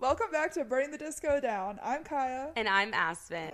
[0.00, 1.78] Welcome back to Burning the Disco Down.
[1.84, 2.52] I'm Kaiya.
[2.56, 3.52] And I'm Aspen.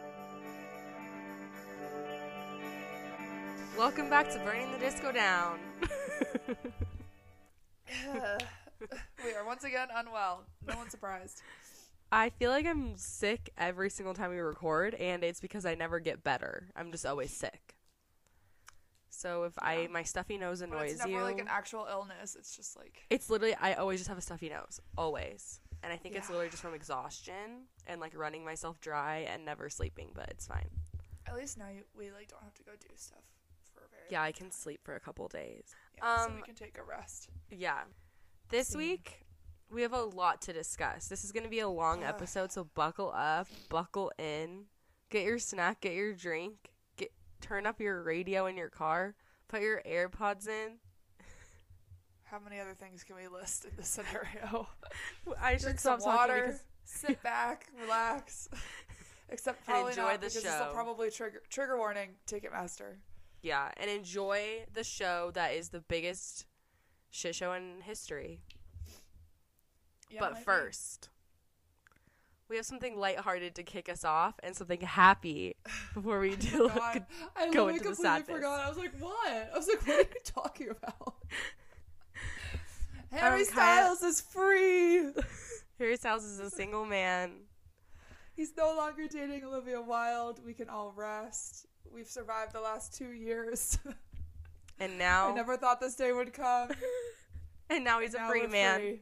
[3.76, 5.58] Welcome back to Burning the Disco Down.
[9.24, 10.44] we are once again unwell.
[10.68, 11.42] No one's surprised.
[12.12, 15.98] I feel like I'm sick every single time we record, and it's because I never
[15.98, 16.68] get better.
[16.76, 17.74] I'm just always sick.
[19.10, 22.36] So if I my stuffy nose But annoys it's never you, like an actual illness.
[22.38, 25.58] It's just like it's literally I always just have a stuffy nose, always.
[25.86, 29.70] And I think it's literally just from exhaustion and like running myself dry and never
[29.70, 30.68] sleeping, but it's fine.
[31.26, 33.22] at least now you, we like don't have to go do stuff
[33.72, 35.76] for a very Yeah, I can sleep for a couple days.
[35.96, 37.28] Yeah, so we Um, can take a rest.
[37.52, 37.82] Yeah.
[38.48, 38.78] This Same.
[38.78, 39.26] week,
[39.70, 41.06] we have a lot to discuss.
[41.06, 44.64] This is going to be a long episode, so buckle up, buckle in,
[45.10, 49.14] get your snack, get your drink, get turn up your radio in your car,
[49.46, 50.78] put your AirPods in.
[52.30, 54.68] How many other things can we list in this scenario?
[55.40, 56.44] I should Drink stop some talking water.
[56.46, 58.48] because Sit back, relax.
[59.28, 62.10] Except probably enjoy not the because this will probably trigger trigger warning.
[62.28, 62.94] Ticketmaster.
[63.42, 66.46] yeah, and enjoy the show that is the biggest
[67.10, 68.40] shit show in history.
[70.10, 70.44] Yeah, but might be.
[70.44, 71.08] first,
[72.48, 75.56] we have something lighthearted to kick us off and something happy
[75.92, 77.04] before we oh do God,
[77.36, 78.28] I go into the completely sadness.
[78.36, 78.60] forgot.
[78.60, 79.50] I was like, what?
[79.52, 81.14] I was like, what are you talking about?
[83.12, 85.10] Harry Um, Styles is free.
[85.78, 87.32] Harry Styles is a single man.
[88.34, 90.40] He's no longer dating Olivia Wilde.
[90.44, 91.66] We can all rest.
[91.90, 93.78] We've survived the last two years.
[94.78, 96.68] And now I never thought this day would come.
[97.70, 98.78] and now he's a Now free man.
[98.80, 99.00] free.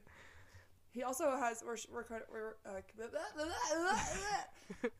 [0.93, 2.81] He also has we're we're we're, uh,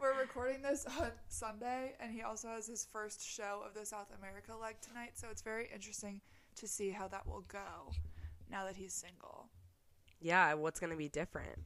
[0.01, 4.09] we're recording this on Sunday, and he also has his first show of the South
[4.19, 5.13] America leg tonight.
[5.15, 6.21] So it's very interesting
[6.57, 7.93] to see how that will go
[8.55, 9.49] now that he's single.
[10.21, 11.59] Yeah, what's gonna be different?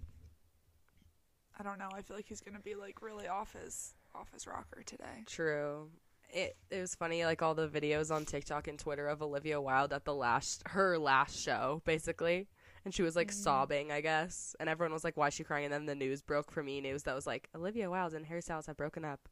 [1.59, 1.89] I don't know.
[1.95, 5.23] I feel like he's gonna be like really off his off his rocker today.
[5.27, 5.91] True.
[6.31, 9.93] It it was funny, like all the videos on TikTok and Twitter of Olivia Wilde
[9.93, 12.49] at the last her last show, basically.
[12.85, 13.43] And she was like Mm-hmm.
[13.43, 14.57] sobbing, I guess.
[14.61, 15.65] And everyone was like, Why is she crying?
[15.67, 18.41] And then the news broke for me news that was like, Olivia Wilde and Harry
[18.43, 19.29] Styles have broken up.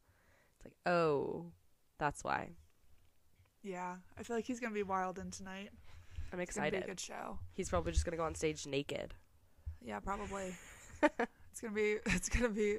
[0.57, 1.47] It's like, oh,
[1.97, 2.51] that's why.
[3.63, 5.69] Yeah, I feel like he's gonna be wild in tonight.
[6.33, 6.77] I'm excited.
[6.77, 7.39] It's gonna be a good show.
[7.53, 9.13] He's probably just gonna go on stage naked.
[9.83, 10.55] Yeah, probably.
[11.51, 11.97] it's gonna be.
[12.05, 12.77] It's gonna be.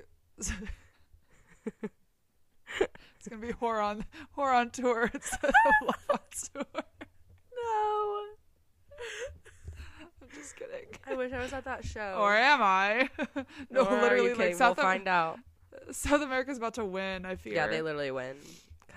[3.17, 6.19] it's gonna be horror on horror on tour instead of love on
[6.55, 6.83] tour.
[7.57, 8.25] No.
[10.23, 10.87] I'm just kidding.
[11.07, 12.17] I wish I was at that show.
[12.19, 13.09] Or am I?
[13.71, 14.55] no, Or literally, like?
[14.55, 15.39] South we'll Am- find out.
[15.91, 17.25] South America's about to win.
[17.25, 17.55] I fear.
[17.55, 18.37] Yeah, they literally win.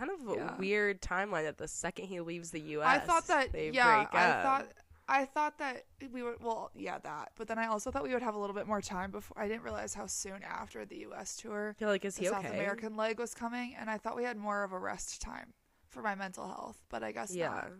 [0.01, 0.57] Kind of a Yeah.
[0.57, 3.51] weird timeline that the second he leaves the U.S., I thought that.
[3.51, 4.67] they yeah, break I thought.
[5.07, 6.41] I thought that we would.
[6.41, 7.33] Well, yeah, that.
[7.37, 9.37] But then I also thought we would have a little bit more time before.
[9.39, 11.37] I didn't realize how soon after the U.S.
[11.37, 12.55] tour I feel like is the he South okay?
[12.57, 15.53] American leg was coming, and I thought we had more of a rest time
[15.91, 16.81] for my mental health.
[16.89, 17.71] But I guess Yeah, not.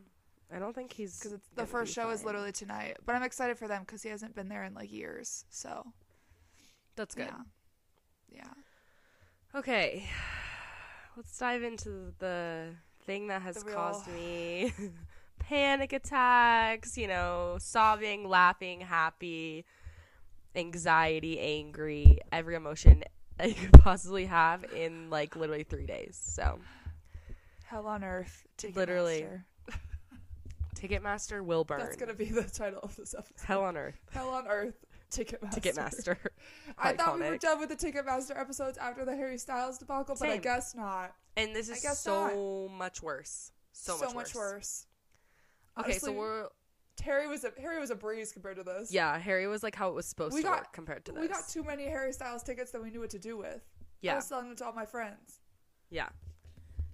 [0.53, 2.97] I don't think he's because the first be show is literally tonight.
[3.03, 5.45] But I'm excited for them because he hasn't been there in like years.
[5.49, 5.87] So
[6.95, 7.29] That's good.
[8.29, 9.59] yeah, yeah.
[9.59, 10.07] Okay,
[11.21, 12.69] let's dive into the
[13.05, 14.73] thing that has real- caused me
[15.39, 16.97] panic attacks.
[16.97, 19.63] You know, sobbing, laughing, happy,
[20.55, 23.03] anxiety, angry, every emotion
[23.39, 26.19] I could possibly have in like literally three days.
[26.19, 26.59] So.
[27.65, 28.75] Hell on earth, Ticketmaster.
[28.75, 29.27] Literally.
[30.75, 31.79] Ticketmaster will burn.
[31.79, 33.45] That's gonna be the title of this episode.
[33.45, 33.99] Hell on earth.
[34.11, 35.53] Hell on earth, Ticketmaster.
[35.61, 36.17] Ticketmaster.
[36.77, 40.29] I thought we were done with the Ticketmaster episodes after the Harry Styles debacle, but
[40.29, 41.13] I guess not.
[41.38, 43.51] And this is so much worse.
[43.73, 44.35] So, much, worse.
[44.35, 44.85] worse.
[45.79, 46.47] Okay, Honestly, so we're
[47.03, 48.91] Harry was a Harry was a breeze compared to this.
[48.94, 51.22] yeah, Harry was like how it was supposed We to got- work compared to this.
[51.22, 53.61] we got too many Harry Styles tickets that we knew what to do with.
[54.01, 55.39] Yeah, I was selling them to all my friends.
[55.89, 56.09] yeah.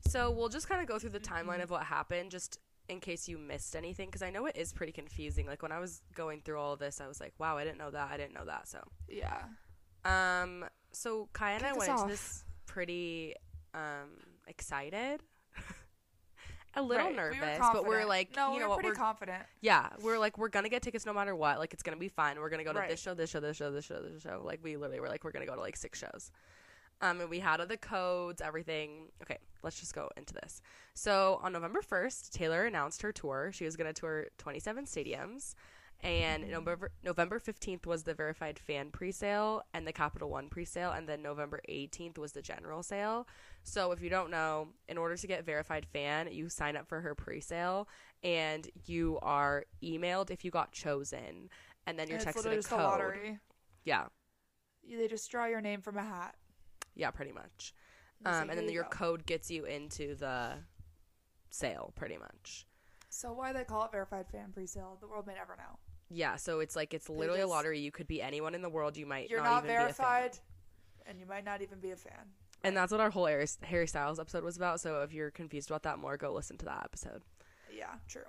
[0.08, 1.50] So we'll just kind of go through the Mm-hmm.
[1.50, 4.74] timeline of what happened, just in case you missed anything, because I know it is
[4.74, 5.46] pretty confusing.
[5.46, 7.78] Like when I was going through all of this, I was like, "Wow, I didn't
[7.78, 8.10] know that.
[8.12, 9.44] I didn't know that." So, Yeah.
[10.06, 13.36] um, so Kai and I Kick us went into this pretty
[13.74, 14.10] um
[14.48, 15.22] excited,
[16.76, 17.12] a little Right.
[17.12, 19.44] We nervous, but we're like, no, you we know were what, pretty we're confident.
[19.62, 21.60] Yeah, we're like we're gonna get tickets no matter what.
[21.60, 22.40] Like it's gonna be fine.
[22.40, 22.90] We're gonna go to Right.
[22.90, 24.42] this show, this show, this show, this show, this show.
[24.44, 26.32] Like we literally were like we're gonna go to like six shows.
[27.02, 29.10] Um, and we had all the codes, everything.
[29.22, 30.62] Okay, let's just go into this.
[30.94, 33.52] So on November first, Taylor announced her tour.
[33.54, 35.54] She was gonna tour 27 stadiums,
[36.02, 41.08] and November November 15th was the verified fan presale and the Capital One presale, and
[41.08, 43.28] then November 18th was the general sale.
[43.64, 47.02] So if you don't know, in order to get verified fan, you sign up for
[47.02, 47.86] her presale
[48.24, 51.50] and you are emailed if you got chosen,
[51.86, 53.40] and then you're And texted a code.
[53.86, 54.06] Yeah,
[54.90, 56.36] they just draw your name from a hat.
[56.98, 57.74] Yeah, pretty much.
[58.26, 60.54] Um, and then your go." code gets you into the
[61.50, 62.66] sale, pretty much.
[63.10, 64.98] So why they call it verified fan pre-sale?
[65.00, 65.80] The world may never know.
[66.10, 67.80] Yeah, so it's like it's literally a lottery.
[67.80, 68.98] You could be anyone in the world.
[68.98, 69.94] You might You're not, not, even be a fan.
[69.94, 70.40] verified,
[71.06, 72.14] and you might not even be a fan.
[72.64, 74.80] And that's what our whole Harry, Harry Styles episode was about.
[74.80, 77.22] So if you're confused about that more, go listen to that episode.
[77.76, 78.22] Yeah, true.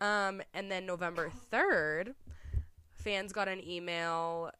[0.00, 2.14] Um, and then November 3rd,
[2.90, 4.50] fans got an email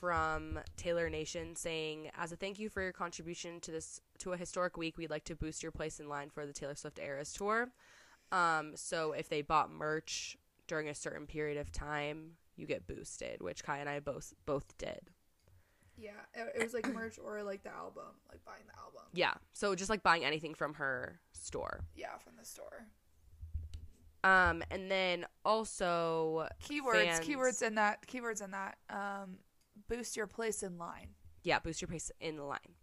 [0.00, 4.36] from Taylor Nation saying, "As a thank you for your contribution to this to a
[4.36, 7.32] historic week, we'd like to boost your place in line for the Taylor Swift Eras
[7.32, 7.70] tour.
[8.32, 10.36] Um, so if they bought merch
[10.66, 14.76] during a certain period of time, you get boosted, which Kai and I both both
[14.78, 15.10] did.
[15.96, 19.02] Yeah, it, was like merch or like the album, like buying the album.
[19.12, 21.84] Yeah, so just like buying anything from her store.
[21.94, 22.86] Yeah, from the store.
[24.22, 27.26] Um, and then also Keywords, Fans.
[27.26, 28.76] keywords in that, keywords in that.
[28.88, 29.38] Um,
[29.90, 31.08] boost your place in line.
[31.42, 32.76] yeah, boost your pace in the line.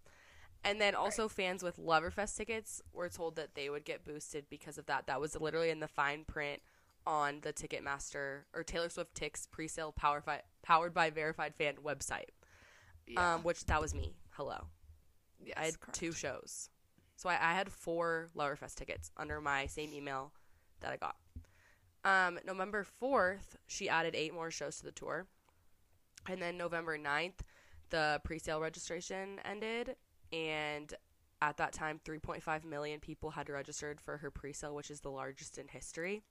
[0.63, 4.77] And then also fans with Loverfest tickets were told that they would get boosted because
[4.77, 5.07] of that.
[5.07, 6.61] That was literally in the fine print
[7.05, 12.31] on the Ticketmaster or Taylor Swift Tix presale powered by powered by Verified Fan website.
[13.07, 13.35] Yeah.
[13.35, 14.15] Um, which that was me.
[14.31, 14.67] Hello.
[15.41, 15.97] yes, I had correct.
[15.97, 16.69] two shows.
[17.15, 20.33] So I, I had four Loverfest tickets under my same email
[20.81, 21.15] that I got.
[22.03, 25.27] Um, November 4th, she added eight more shows to the tour.
[26.27, 27.39] And then November 9th,
[27.89, 29.95] the pre sale registration ended.
[30.33, 30.93] And
[31.41, 35.09] at that time, 3.5 million people had registered for her pre sale, which is the
[35.11, 36.23] largest in history.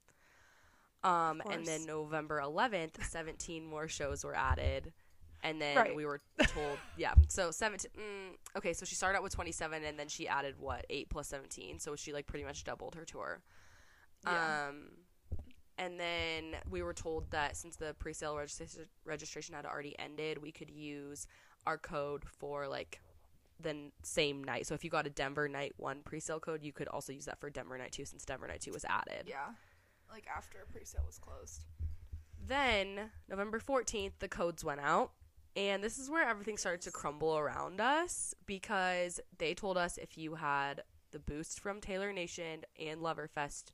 [1.04, 1.87] Um, and then.
[1.87, 4.93] November 11th, 17 more shows were added.
[5.43, 5.94] And then Right.
[5.94, 7.14] we were told, yeah.
[7.28, 10.84] So 17, mm, okay, so she started out with 27 and then she added what,
[10.90, 11.78] 8 plus 17.
[11.78, 13.43] So she like pretty much doubled her tour.
[14.25, 14.69] Yeah.
[14.70, 14.88] Um,
[15.78, 20.52] and then we were told that since the pre-sale registration registration had already ended, we
[20.52, 21.26] could use
[21.67, 23.00] our code for like
[23.61, 24.67] the same night.
[24.67, 27.40] So if you got a Denver Night One pre-sale code, you could also use that
[27.40, 29.26] for Denver Night Two, since Denver Night Two was added.
[29.26, 29.49] Yeah,
[30.11, 31.64] like after pre-sale was closed.
[32.46, 35.12] Then November fourteenth, the codes went out.
[35.56, 40.19] And this is where everything started to crumble around us because they told us if
[40.19, 40.82] you had
[41.12, 43.72] the boost from Taylor Nation and Loverfest,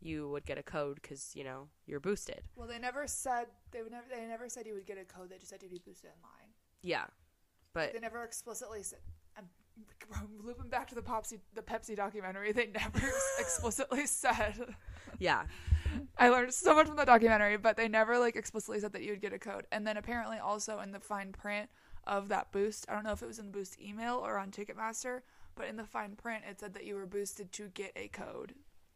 [0.00, 2.42] you would get a code because you know you're boosted.
[2.56, 4.06] Well, they never said they would never.
[4.10, 5.30] They never said you would get a code.
[5.30, 6.52] They just said you'd be boosted in line.
[6.82, 7.04] Yeah,
[7.72, 9.00] but They never explicitly said.
[9.36, 9.44] I'm
[10.14, 12.52] um, looping back to the Popsy, the Pepsi documentary.
[12.52, 12.98] They never
[13.38, 14.74] explicitly said.
[15.18, 15.44] yeah,
[16.16, 19.10] I learned so much from the documentary, but they never like explicitly said that you
[19.10, 19.66] would get a code.
[19.72, 21.68] And then apparently also in the fine print
[22.06, 24.50] of that boost, I don't know if it was in the boost email or on
[24.50, 25.20] Ticketmaster,
[25.54, 28.54] but in the fine print it said that you were boosted to get a code.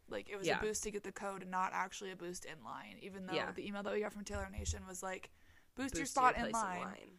[0.08, 0.58] Like it was Yeah.
[0.58, 2.98] a boost to get the code and not actually a boost in line.
[3.00, 3.50] Even though Yeah.
[3.52, 5.30] the email that we got from Taylor Nation was like
[5.74, 7.18] boost, your spot your in place line.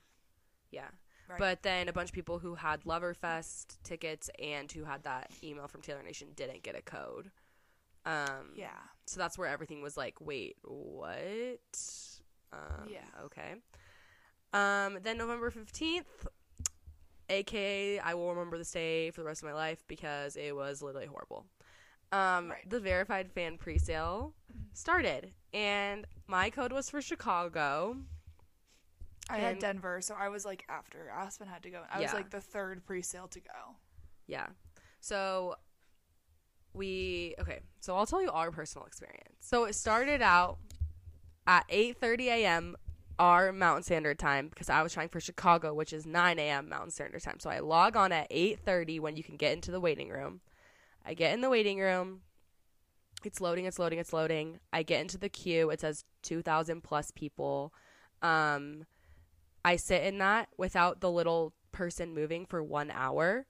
[0.72, 0.90] Yeah.
[1.28, 1.40] Right.
[1.40, 5.68] But then a bunch of people who had Loverfest tickets and who had that email
[5.68, 7.32] from Taylor Nation didn't get a code.
[8.06, 8.78] Um, yeah.
[9.06, 11.60] So that's where everything was like, wait, what?
[12.52, 13.06] Um, Yeah.
[13.24, 13.56] Okay.
[14.52, 16.28] Um, then November 15th,
[17.30, 20.82] aka I will remember this day for the rest of my life because it was
[20.82, 21.46] literally horrible.
[22.14, 22.70] Um, Right.
[22.70, 24.34] The verified fan presale
[24.74, 27.98] started, and my code was for Chicago.
[29.30, 31.82] I had Denver, so I was like after Aspen had to go.
[31.92, 33.76] I was like the third pre-sale to go.
[34.28, 34.48] Yeah.
[35.00, 35.56] So
[36.74, 39.36] we okay, so I'll tell you our personal experience.
[39.40, 40.58] So it started out
[41.48, 42.76] at 8:30 a.m.
[43.18, 46.70] our Mountain Standard Time because I was trying for Chicago, which is 9 a.m.
[46.70, 47.40] Mountain Standard Time.
[47.40, 50.42] So I log on at 8:30 when you can get into the waiting room.
[51.06, 52.22] I get in the waiting room.
[53.24, 54.60] It's loading, it's loading, it's loading.
[54.72, 55.70] I get into the queue.
[55.70, 57.74] It says 2,000 plus people.
[58.22, 58.86] Um,
[59.64, 63.46] I sit in that without the little person moving for one hour.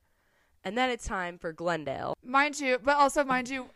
[0.64, 2.14] And then it's time for Glendale.
[2.24, 3.70] Mind you, but also mind you,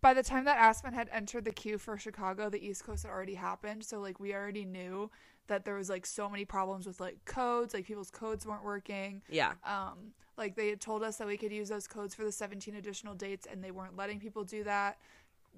[0.00, 3.10] by the time that Aspen had entered the queue for Chicago, the East Coast had
[3.10, 3.84] already happened.
[3.84, 5.10] So like we already knew
[5.48, 9.22] that there was like so many problems with like codes, like people's codes weren't working.
[9.28, 9.54] Yeah.
[9.64, 12.76] Um, like they had told us that we could use those codes for the 17
[12.76, 14.98] additional dates, and they weren't letting people do that.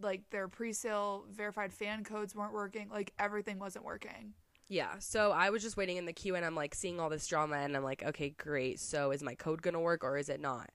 [0.03, 2.89] Like their pre-sale verified fan codes weren't working.
[2.91, 4.33] Like everything wasn't working.
[4.71, 5.01] Yeah.
[5.01, 7.57] So I was just waiting in the queue and I'm like seeing all this drama
[7.57, 8.79] and I'm like, okay, great.
[8.79, 10.71] So is my code going to work or is it not?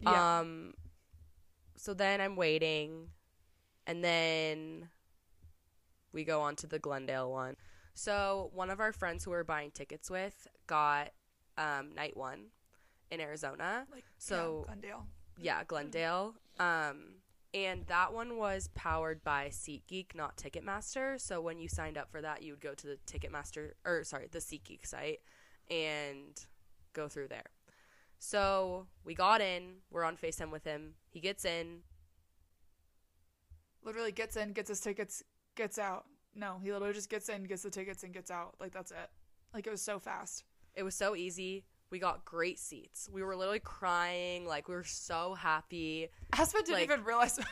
[0.00, 0.38] Yeah.
[0.38, 0.74] Um
[1.76, 3.08] so then I'm waiting
[3.86, 4.88] and then
[6.12, 7.56] we go on to the Glendale one.
[7.94, 11.10] So one of our friends who we are buying tickets with got
[11.58, 12.44] um night 1
[13.10, 13.86] in Arizona.
[13.92, 15.06] Like So- yeah, Glendale.
[15.38, 16.34] Yeah, Glendale.
[16.58, 17.16] Um,
[17.54, 21.20] and that one was powered by SeatGeek, not Ticketmaster.
[21.20, 24.28] So when you signed up for that, you would go to the Ticketmaster, or sorry,
[24.30, 25.20] the SeatGeek site,
[25.70, 26.44] and
[26.92, 27.46] go through there.
[28.18, 29.76] So we got in.
[29.90, 30.94] We're on FaceTime with him.
[31.10, 31.82] He gets in.
[33.82, 35.22] Literally gets in, gets his tickets,
[35.54, 36.06] gets out.
[36.34, 38.54] No, he literally just gets in, gets the tickets, and gets out.
[38.60, 39.10] Like that's it.
[39.54, 40.44] Like it was so fast.
[40.74, 41.64] It was so easy.
[41.90, 43.08] We got great seats.
[43.12, 44.46] We were literally crying.
[44.46, 46.08] Like we were so happy.
[46.32, 47.38] Aspen didn't Like- even realize.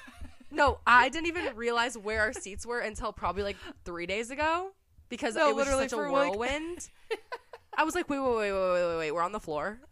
[0.51, 4.71] No, I didn't even realize where our seats were until probably like three days ago
[5.09, 6.91] because No, it was such a for, like- whirlwind.
[7.77, 9.81] I was like, wait, wait, wait, wait, wait, wait, wait, we're on the floor.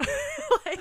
[0.64, 0.80] like,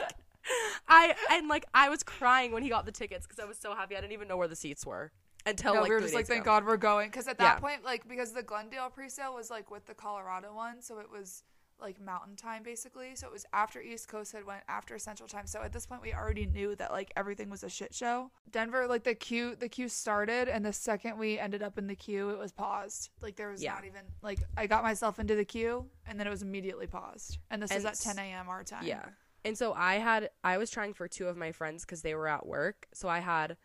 [0.87, 3.73] I and like I was crying when he got the tickets because I was so
[3.73, 3.95] happy.
[3.95, 5.11] I didn't even know where the seats were
[5.47, 6.51] until no, like we were just like, thank ago.
[6.51, 7.09] God we're going.
[7.09, 7.59] Because at that Yeah.
[7.59, 11.41] point, like, because the Glendale pre-sale was like with the Colorado one, so it was
[11.81, 13.15] like mountain time basically.
[13.15, 15.47] So it was after East Coast had went after Central Time.
[15.47, 18.31] So at this point, we already knew that like everything was a shit show.
[18.49, 21.95] Denver, like the queue, the queue started, and the second we ended up in the
[21.95, 23.09] queue, it was paused.
[23.21, 23.73] Like there was Yeah.
[23.73, 27.37] not even like I got myself into the queue, and then it was immediately paused.
[27.49, 28.49] And this And was at 10 a.m.
[28.49, 28.85] our time.
[28.85, 29.05] Yeah.
[29.43, 32.27] And so I had I was trying for two of my friends because they were
[32.27, 32.87] at work.
[32.93, 33.57] So I had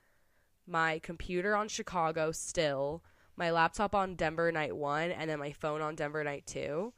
[0.67, 3.05] my computer on Chicago still,
[3.37, 6.93] my laptop on Denver night one, and then my phone on Denver night two.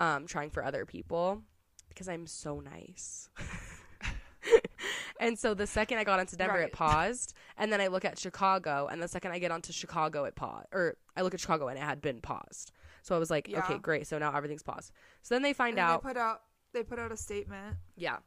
[0.00, 1.42] Um, trying for other people
[1.90, 3.28] because I'm so nice.
[5.20, 6.68] and so the second I got onto Denver, Right.
[6.68, 10.24] it paused, and then I look at Chicago, and the second I get onto Chicago,
[10.24, 12.72] it paused, or I look at Chicago and it had been paused.
[13.02, 13.58] So I was like, Yeah.
[13.60, 14.06] okay, great.
[14.06, 14.92] So now everything's paused.
[15.22, 16.40] So then they find then out, they put out
[16.72, 18.18] they put out a statement yeah,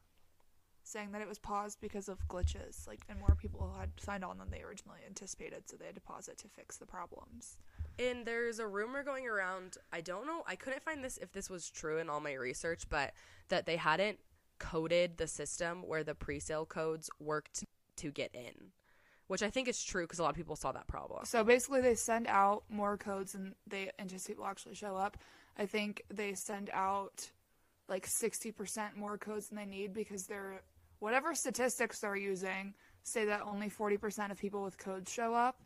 [0.84, 4.38] saying that it was paused because of glitches, like, and more people had signed on
[4.38, 7.58] than they originally anticipated, so they had to pause it to fix the problems.
[8.00, 9.78] And there's a rumor going around.
[9.92, 10.44] I don't know.
[10.48, 13.14] I couldn't find this if this was true in all my research, but
[13.50, 14.20] that they hadn't
[14.60, 17.66] coded the system where the pre-sale codes worked
[17.98, 18.72] to get in,
[19.28, 21.26] which I think is true because a lot of people saw that problem.
[21.26, 25.18] So basically, they send out more codes than they anticipate will actually show up.
[25.58, 27.30] I think they send out
[27.90, 30.62] like 60% more codes than they need because they're
[31.00, 32.74] whatever statistics they're using
[33.04, 35.60] say that only 40% of people with codes show up,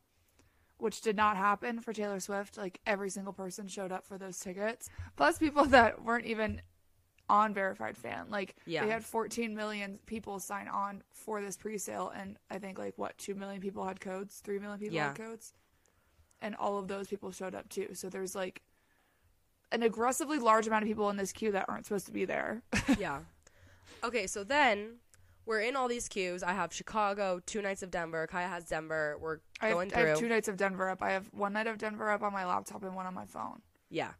[0.77, 2.57] which did not happen for Taylor Swift.
[2.57, 4.89] Like every single person showed up for those tickets.
[5.15, 6.61] Plus people that weren't even
[7.29, 8.27] on verified fan.
[8.29, 8.85] Like Yeah.
[8.85, 13.17] they had 14 million people sign on for this pre-sale and I think like what
[13.17, 15.07] 2 million people had codes, 3 million people Yeah.
[15.07, 15.53] had codes.
[16.41, 17.89] And all of those people showed up too.
[17.95, 18.61] So there's like
[19.71, 22.61] an aggressively large amount of people in this queue that aren't supposed to be there.
[22.99, 23.19] yeah.
[24.03, 24.97] Okay, so then
[25.47, 26.43] we're in all these queues.
[26.43, 28.27] I have Chicago, two nights of Denver.
[28.31, 29.17] Kaiya has Denver.
[29.19, 31.01] We're I have, going I have two nights of Denver up.
[31.01, 33.61] I have one night of Denver up on my laptop and one on my phone.
[33.89, 34.11] yeah.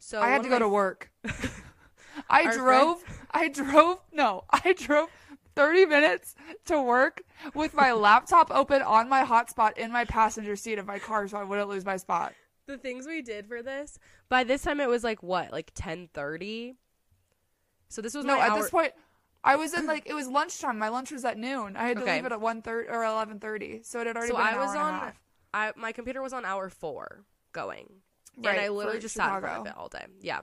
[0.00, 1.10] So I had one to of go my to work.
[2.28, 3.04] I Our drove.
[3.30, 3.98] I drove.
[4.12, 5.08] No, I drove
[5.56, 6.34] 30 minutes
[6.66, 7.22] to work
[7.54, 11.38] with my laptop open on my hotspot in my passenger seat of my car, so
[11.38, 12.34] I wouldn't lose my spot.
[12.66, 13.98] the things we did for this.
[14.28, 16.74] By this time, it was like what, like ten thirty.
[17.88, 18.60] So this was No, my at hour.
[18.60, 18.92] this point,
[19.44, 20.78] I was in like it was lunchtime.
[20.78, 21.76] My lunch was at noon.
[21.76, 22.16] I had to Okay.
[22.16, 24.54] leave it at one thirty or 11:30, so it had already so been an I
[24.54, 24.92] hour was and a on.
[24.92, 25.20] half.
[25.52, 28.02] I my computer was on hour four going,
[28.36, 29.60] Right, and I literally for just sat in front Chicago.
[29.60, 30.06] of it all day.
[30.20, 30.40] Yeah.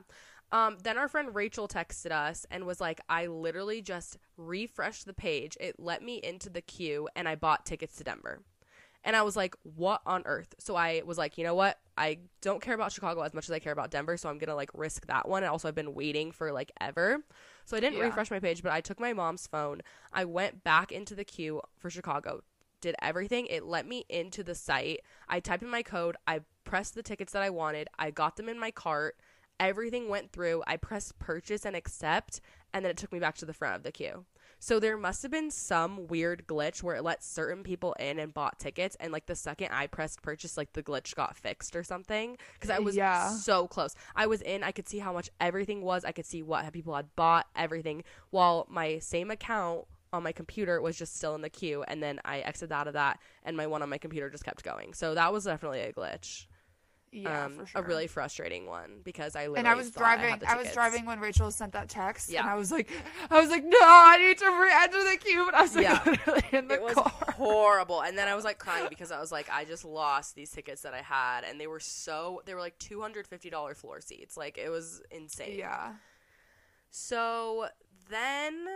[0.51, 5.13] Um, then our friend Rachel texted us and was like, I literally just refreshed the
[5.13, 5.57] page.
[5.61, 8.41] It let me into the queue and I bought tickets to Denver.
[9.03, 10.53] And I was like, what on earth?
[10.59, 11.79] So I was like, you know what?
[11.97, 14.17] I don't care about Chicago as much as I care about Denver.
[14.17, 15.43] So I'm going to like risk that one.
[15.43, 17.19] And also, I've been waiting for like ever.
[17.71, 18.03] So I didn't Yeah.
[18.07, 19.81] refresh my page, but I took my mom's phone.
[20.11, 22.43] I went back into the queue for Chicago,
[22.81, 23.45] did everything.
[23.45, 24.99] It let me into the site.
[25.29, 26.17] I typed in my code.
[26.27, 27.87] I pressed the tickets that I wanted.
[27.97, 29.17] I got them in my cart.
[29.57, 30.63] Everything went through.
[30.67, 32.41] I pressed purchase and accept,
[32.73, 34.25] and then it took me back to the front of the queue.
[34.63, 38.31] So there must have been some weird glitch where it let certain people in and
[38.31, 41.83] bought tickets, and like the second I pressed purchase, like the glitch got fixed or
[41.83, 42.37] something.
[42.53, 43.29] Because I was Yeah.
[43.31, 43.95] so close.
[44.15, 44.63] I was in.
[44.63, 46.05] I could see how much everything was.
[46.05, 48.03] I could see what people had bought, everything.
[48.29, 52.19] While my same account on my computer was just still in the queue, and then
[52.23, 54.93] I exited out of that, and my one on my computer just kept going.
[54.93, 56.45] So that was definitely a glitch.
[57.13, 57.81] Yeah, um, for sure.
[57.81, 60.47] a really frustrating one because I and I was thought I, driving.
[60.47, 62.39] I, was driving when Rachel sent that text, Yeah.
[62.41, 62.89] and I was like,
[63.29, 66.01] I was like, no, I need to re-enter the queue, but I was like, Yeah.
[66.05, 66.95] literally in the It was
[67.35, 70.51] horrible, and then I was like crying because I was like, I just lost these
[70.51, 73.75] tickets that I had, and they were so they were like two hundred fifty dollar
[73.75, 75.57] floor seats, like it was insane.
[75.59, 75.93] Yeah,
[76.91, 77.67] So
[78.09, 78.67] then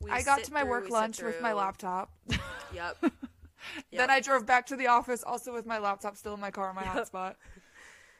[0.00, 2.10] we I got to my through- work lunch with my laptop.
[2.74, 3.12] Yep.
[3.92, 6.68] Then I drove back to the office, also with my laptop still in my car,
[6.68, 6.94] on my Yep.
[6.94, 7.34] hotspot.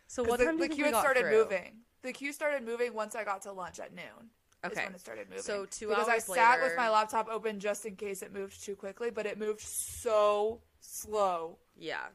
[0.08, 1.38] So what the, time do the queue had started through?
[1.44, 1.78] moving.
[2.02, 4.30] The queue started moving once I got to lunch at noon.
[4.64, 4.84] Okay.
[4.84, 5.42] when it started moving.
[5.42, 8.62] So two because I hours sat with my laptop open just in case it moved
[8.64, 12.06] too quickly, but it moved so slow, Yeah.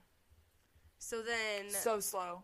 [0.99, 2.43] So then so slow.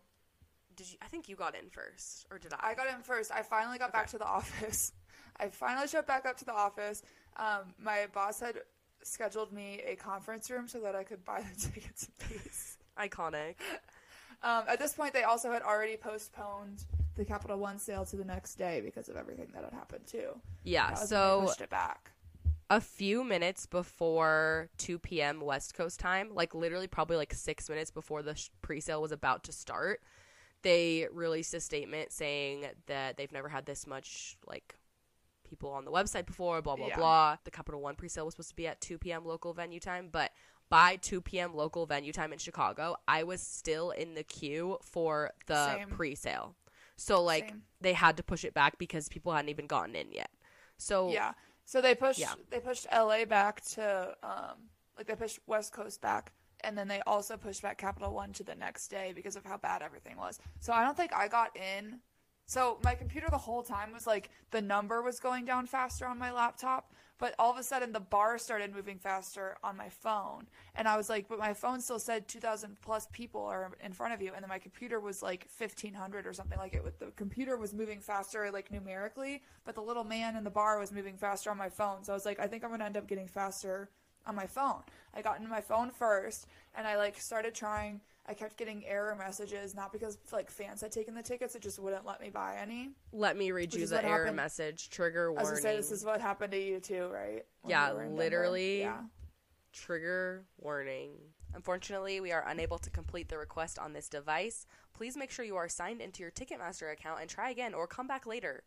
[0.75, 0.97] did you?
[1.01, 2.71] I think you got in first, or did I?
[2.71, 3.31] I got in first.
[3.31, 4.91] I finally got back to the office.
[5.39, 7.03] I finally showed back up to the office.
[7.37, 8.59] Um, my boss had
[9.07, 12.77] scheduled me a conference room so that I could buy the tickets in peace.
[12.99, 13.55] Iconic.
[14.43, 16.83] Um, at this point, they also had already postponed
[17.15, 20.39] the Capital One sale to the next day because of everything that had happened too.
[20.63, 20.87] Yeah.
[20.87, 22.11] That was when they So pushed it back.
[22.69, 25.41] a few minutes before 2 p.m.
[25.41, 29.43] West Coast time, like literally probably like six minutes before the sh- pre-sale was about
[29.45, 30.01] to start,
[30.61, 34.75] they released a statement saying that they've never had this much like
[35.47, 36.61] people on the website before.
[36.61, 36.97] Blah blah Yeah.
[36.97, 37.37] blah.
[37.43, 39.25] The Capital One pre-sale was supposed to be at 2 p.m.
[39.25, 40.31] local venue time, but
[40.69, 41.55] by 2 p.m.
[41.55, 45.89] local venue time in Chicago, I was still in the queue for the Same.
[45.89, 46.55] pre-sale.
[46.97, 47.63] So like Same.
[47.79, 50.29] they had to push it back because people hadn't even gotten in yet.
[50.77, 51.33] So Yeah.
[51.65, 52.33] So they pushed Yeah.
[52.49, 57.01] they pushed LA back to um like they pushed West Coast back and then they
[57.05, 60.39] also pushed back Capital One to the next day because of how bad everything was.
[60.59, 61.99] So I don't think I got in.
[62.49, 66.17] So my computer the whole time was like the number was going down faster on
[66.17, 70.47] my laptop, but all of a sudden the bar started moving faster on my phone.
[70.73, 74.13] And I was like, but my phone still said 2000 plus people are in front
[74.13, 77.07] of you and then my computer was like 1500 or something like it with the
[77.17, 81.17] computer was moving faster like numerically, but the little man in the bar was moving
[81.17, 82.05] faster on my phone.
[82.05, 83.89] So I was like, I think I'm going to end up getting faster
[84.25, 84.83] on my phone.
[85.13, 87.99] I got into my phone first and I like started trying
[88.29, 91.79] I kept getting error messages, not because like fans had taken the tickets, it just
[91.79, 92.89] wouldn't let me buy any.
[93.13, 94.89] let me read you the error happened- message.
[94.89, 95.39] Trigger warning.
[95.39, 95.63] I was warning.
[95.63, 97.45] gonna say this is what happened to you too, right?
[97.61, 98.23] When Yeah, you were in Denver?
[98.23, 98.79] literally.
[98.81, 99.01] Yeah.
[99.73, 101.11] Trigger warning.
[101.53, 104.65] Unfortunately, we are unable to complete the request on this device.
[104.93, 108.07] Please make sure you are signed into your Ticketmaster account and try again or come
[108.07, 108.63] back later.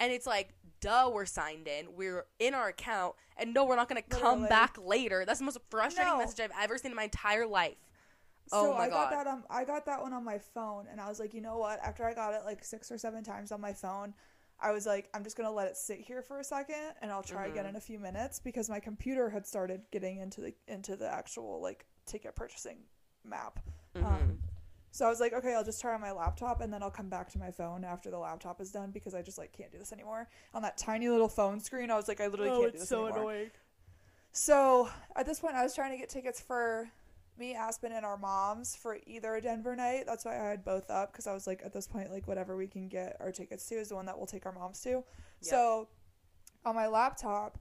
[0.00, 1.94] And it's like, duh, we're signed in.
[1.96, 3.16] We're in our account.
[3.36, 5.24] And no, we're not going to come back later.
[5.24, 6.18] That's the most frustrating No.
[6.18, 7.76] message I've ever seen in my entire life.
[8.48, 11.00] So Oh my I got that on I got that one on my phone and
[11.00, 11.80] I was like, you know what?
[11.82, 14.14] After I got it like six or seven times on my phone,
[14.60, 17.22] I was like, I'm just gonna let it sit here for a second and I'll
[17.22, 17.70] try again Mhm.
[17.70, 21.60] in a few minutes because my computer had started getting into the into the actual
[21.60, 22.78] like ticket purchasing
[23.24, 23.60] map.
[23.94, 24.04] Mhm.
[24.04, 24.38] Um,
[24.90, 27.08] so I was like, okay, I'll just try on my laptop and then I'll come
[27.08, 29.78] back to my phone after the laptop is done because I just like can't do
[29.78, 30.28] this anymore.
[30.54, 32.90] On that tiny little phone screen, I was like, I literally Oh, can't do this
[32.92, 33.28] anymore.
[34.32, 36.90] So at this point, I was trying to get tickets for
[37.38, 40.04] me, Aspen, and our moms for either a Denver night.
[40.06, 42.56] That's why I had both up because I was like, at this point, like whatever
[42.56, 45.04] we can get our tickets to is the one that we'll take our moms to.
[45.40, 45.88] So
[46.64, 47.58] on my laptop,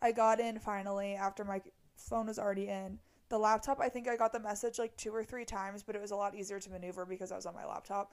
[0.00, 1.60] I got in finally after my
[1.96, 2.98] phone was already in.
[3.28, 6.02] The laptop, I think I got the message like two or three times, but it
[6.02, 8.12] was a lot easier to maneuver because I was on my laptop.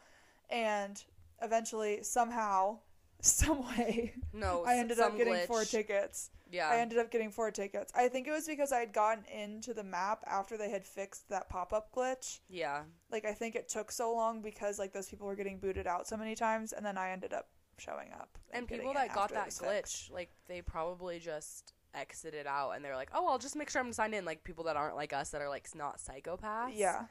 [0.49, 1.01] And
[1.41, 2.77] eventually, somehow,
[3.21, 5.47] some way, No, I ended up getting glitch.
[5.47, 6.29] four tickets.
[6.49, 6.69] Yeah.
[6.69, 7.91] I ended up getting four tickets.
[7.95, 11.27] I think it was because I had gotten into the map after they had fixed
[11.29, 12.39] that pop up glitch.
[12.49, 12.83] yeah.
[13.11, 16.07] Like I think it took so long because like those people were getting booted out
[16.07, 17.47] so many times, and then I ended up
[17.79, 18.37] showing up.
[18.51, 20.11] And getting people that got that glitch, fixed.
[20.11, 23.91] like they probably just exited out and they're like, "Oh, I'll just make sure I'm
[23.91, 26.71] signed in." Like people that aren't like us that are like not psychopaths.
[26.75, 27.05] Yeah,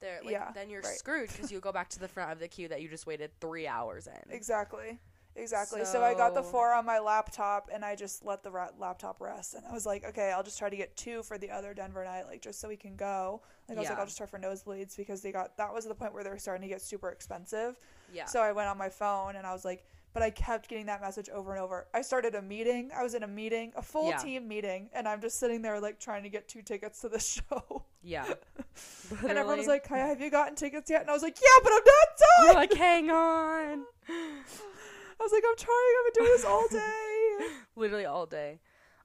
[0.00, 0.96] They're like, Yeah, then you're right.
[0.96, 3.30] screwed because you go back to the front of the queue that you just waited
[3.40, 4.32] three hours in.
[4.34, 4.98] exactly.
[5.34, 5.84] Exactly.
[5.84, 9.20] So, I got the four on my laptop, and I just let the ra- laptop
[9.20, 9.54] rest.
[9.54, 12.04] And I was like, okay, I'll just try to get two for the other Denver
[12.04, 13.40] night, like just so we can go.
[13.68, 15.94] Like I was like, I'll just try for nosebleeds because they got that was the
[15.94, 17.78] point where they were starting to get super expensive.
[18.12, 18.26] Yeah.
[18.26, 21.00] So I went on my phone and I was like, but I kept getting that
[21.00, 21.86] message over and over.
[21.94, 22.90] I started a meeting.
[22.94, 24.18] I was in a meeting, a full Yeah.
[24.18, 27.18] team meeting, and I'm just sitting there like trying to get two tickets to the
[27.20, 27.84] show.
[28.02, 28.26] yeah.
[29.22, 31.00] and everyone was like, Kaiya, have you gotten tickets yet?
[31.00, 32.08] And I was like, yeah, but I'm not
[32.40, 32.54] You're done.
[32.56, 33.84] like, hang on.
[35.22, 35.94] I was like, I'm trying.
[36.00, 37.54] I've been doing this all day.
[37.76, 38.58] Literally all day.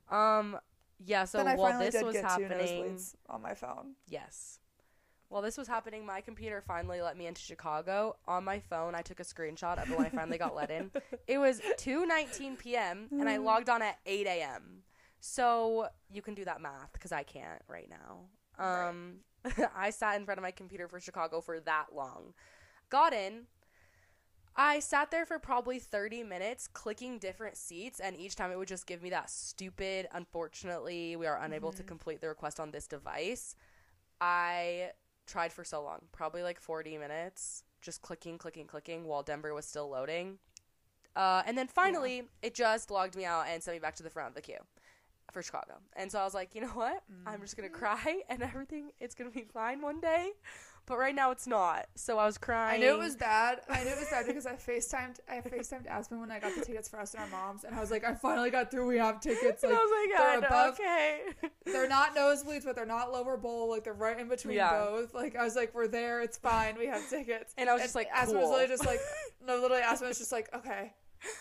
[0.10, 0.58] Um.
[1.06, 1.26] Yeah.
[1.26, 3.00] So then I while this was happening,
[3.30, 3.94] on my phone.
[4.08, 4.58] Yes.
[5.30, 8.16] While this was happening, my computer finally let me into Chicago.
[8.28, 10.90] On my phone, I took a screenshot of when I finally got let in.
[11.28, 13.10] It was 2:19 p.m.
[13.12, 14.84] and I logged on at 8 a.m.
[15.20, 18.22] So you can do that math because I can't right now.
[18.58, 18.90] Right.
[18.90, 19.18] Um,
[19.76, 22.34] I sat in front of my computer for Chicago for that long.
[22.90, 23.44] Got in.
[24.60, 28.68] I sat there for probably 30 minutes clicking different seats, and each time it would
[28.68, 31.88] just give me that stupid, unfortunately, we are unable to Mhm.
[31.88, 33.56] complete the request on this device.
[34.22, 34.94] I
[35.28, 39.66] tried for so long, probably like 40 minutes, just clicking, clicking, clicking while Denver was
[39.68, 40.40] still loading.
[41.16, 44.10] Uh, and then finally, it just logged me out and sent me back to the
[44.10, 44.66] front of the queue
[45.32, 45.82] for Chicago.
[45.96, 47.04] And so I was like, you know what?
[47.26, 50.32] I'm just going to cry and everything, it's going to be fine one day.
[50.88, 51.86] But right now it's not.
[51.96, 52.82] So I was crying.
[52.82, 53.60] I knew it was bad.
[53.70, 56.66] I knew it was bad because I FaceTimed I FaceTimed Aspen when I got the
[56.66, 58.98] tickets for us and our moms and I was like, I finally got through, we
[58.98, 59.62] have tickets.
[59.64, 61.20] And Like I was like, they're "God, above- okay.
[61.66, 64.72] they're not nosebleeds, but they're not lower bowl, like they're right in between Yeah.
[64.72, 65.14] both.
[65.14, 67.54] Like I was like, We're there, it's fine, we have tickets.
[67.58, 69.00] And I was just like, Aspen was literally just like
[69.46, 70.94] no literally Aspen was just like, Okay.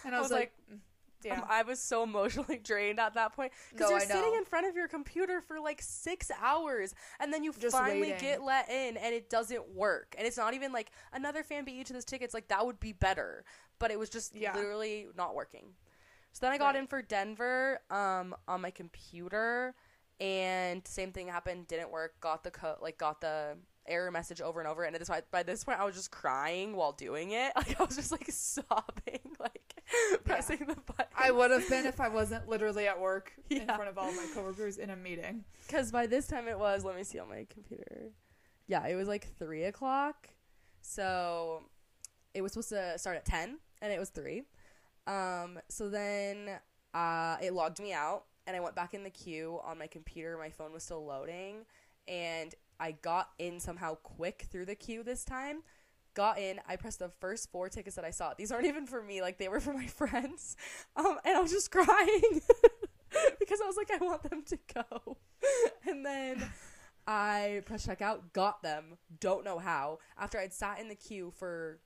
[0.04, 0.78] And I I was, was like, "Mm,
[1.22, 1.38] Damn.
[1.40, 4.66] Um, I was so emotionally drained at that point because No, you're sitting in front
[4.66, 8.18] of your computer for like six hours and then you Just finally waiting.
[8.18, 11.74] get let in and it doesn't work and it's not even like another fan beat
[11.74, 13.44] you to this tickets like that would be better
[13.79, 14.55] but it was just Yeah.
[14.55, 15.64] literally not working
[16.33, 16.76] so then i got Right.
[16.76, 19.74] in for denver um on my computer
[20.20, 23.57] and same thing happened didn't work got the code like got the
[23.88, 26.11] error message over and over and at this point by this point i was just
[26.11, 29.65] crying while doing it like i was just like sobbing like
[30.25, 33.88] pressing the button I would have been if I wasn't literally at work in front
[33.88, 35.44] of all my coworkers in a meeting.
[35.66, 38.11] Because by this time it was, let me see on my computer.
[38.66, 40.29] Yeah, it was like 3 o'clock.
[40.83, 41.64] So
[42.35, 44.42] it was supposed to start at 10, and it was 3.
[45.07, 46.51] Um, so then
[46.94, 50.37] uh, it logged me out, and I went back in the queue on my computer.
[50.38, 51.64] My phone was still loading,
[52.07, 55.62] and I got in somehow quick through the queue this time.
[56.16, 58.33] Got in, I pressed the first four tickets that I saw.
[58.37, 60.57] These aren't even for me, like they were for my friends.
[60.96, 62.22] Um, and I was just crying
[63.38, 65.18] because I was like, I want them to go.
[65.88, 66.42] and then
[67.07, 69.98] I pressed checkout, got them, don't know how.
[70.18, 71.81] After I'd sat in the queue for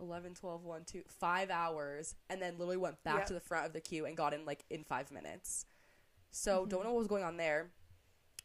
[0.00, 3.24] 11, 12, 1, 2, 5 hours, and then literally went back Yeah.
[3.24, 5.64] to the front of the queue and got in like in five minutes.
[6.30, 6.68] So Mm-hmm.
[6.68, 7.70] don't know what was going on there.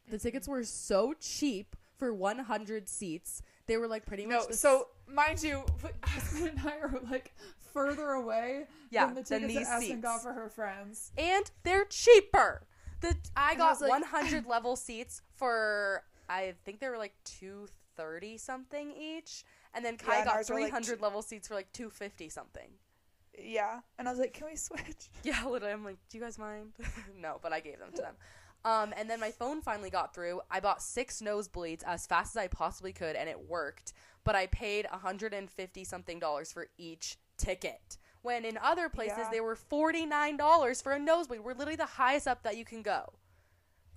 [0.10, 3.42] The tickets were so cheap for 100 seats.
[3.72, 5.64] They were like pretty No, much the so mind you,
[6.04, 7.34] Aspen and I are like
[7.72, 10.24] further away Yeah, than the than tickets these that Aspen got seats.
[10.26, 11.12] for her friends.
[11.18, 12.68] and they're cheaper.
[13.00, 18.38] The I And got like- 100 level seats for I think they were like 230
[18.40, 21.72] something each, and then Kai Yeah, got ours were, like, 300 level seats for like
[21.72, 22.72] 250 something.
[23.42, 25.72] Yeah, and I was like, "Can we switch?" Yeah, literally.
[25.74, 26.74] I'm like, do you guys mind?
[27.18, 28.16] no, but I gave them to them.
[28.64, 30.42] Um, and then my phone finally got through.
[30.52, 33.94] I bought six nosebleeds as fast as I possibly could, and it worked.
[34.24, 37.98] But I paid 150 something dollars for each ticket.
[38.22, 39.30] When in other places Yeah.
[39.32, 41.40] they were $49 for a nosebleed.
[41.42, 43.14] We're literally the highest up that you can go.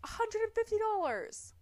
[0.02, 1.52] $150.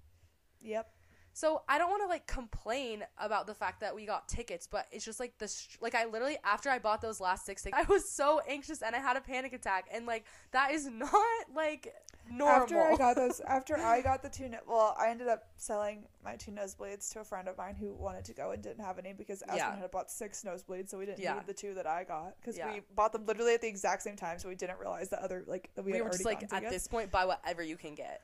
[0.61, 0.91] Yep.
[1.35, 4.87] So I don't want to like complain about the fact that we got tickets, but
[4.93, 5.69] it's just like this.
[5.81, 8.95] Like I literally after I bought those last six tickets, I was so anxious and
[8.95, 11.11] I had a panic attack, and like that is not
[11.55, 11.95] like
[12.31, 12.63] normal.
[12.63, 16.05] After I got those, after I got the two, no- well, I ended up selling
[16.25, 18.99] my two nosebleeds to a friend of mine who wanted to go and didn't have
[18.99, 19.77] any because Aspen Yeah.
[19.77, 21.35] had bought six nosebleeds, so we didn't Yeah.
[21.35, 22.73] need the two that I got because Yeah.
[22.73, 25.45] we bought them literally at the exact same time, so we didn't realize that other
[25.47, 28.21] like that we, we were just like at this point buy whatever you can get.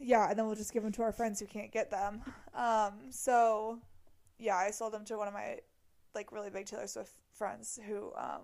[0.00, 2.22] Yeah, and then we'll just give them to our friends who can't get them.
[2.54, 3.78] Um, so
[4.38, 5.58] yeah, I sold them to one of my
[6.14, 8.42] like really big Taylor Swift friends who um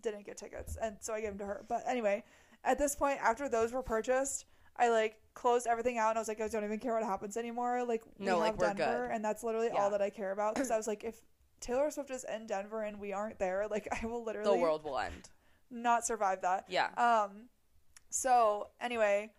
[0.00, 1.64] didn't get tickets, and so I gave them to her.
[1.68, 2.24] But anyway,
[2.64, 6.28] at this point, after those were purchased, I like closed everything out, and I was
[6.28, 7.84] like, I don't even care what happens anymore.
[7.84, 9.14] Like we No, like, have we're Denver, good.
[9.14, 9.82] and that's literally Yeah.
[9.82, 10.54] all that I care about.
[10.54, 11.20] Because I was like, if
[11.60, 14.84] Taylor Swift is in Denver and we aren't there, like I will literally The world
[14.84, 15.28] will end.
[15.70, 16.66] not survive that.
[16.68, 16.88] Yeah.
[16.96, 17.48] Um,
[18.10, 19.32] so anyway,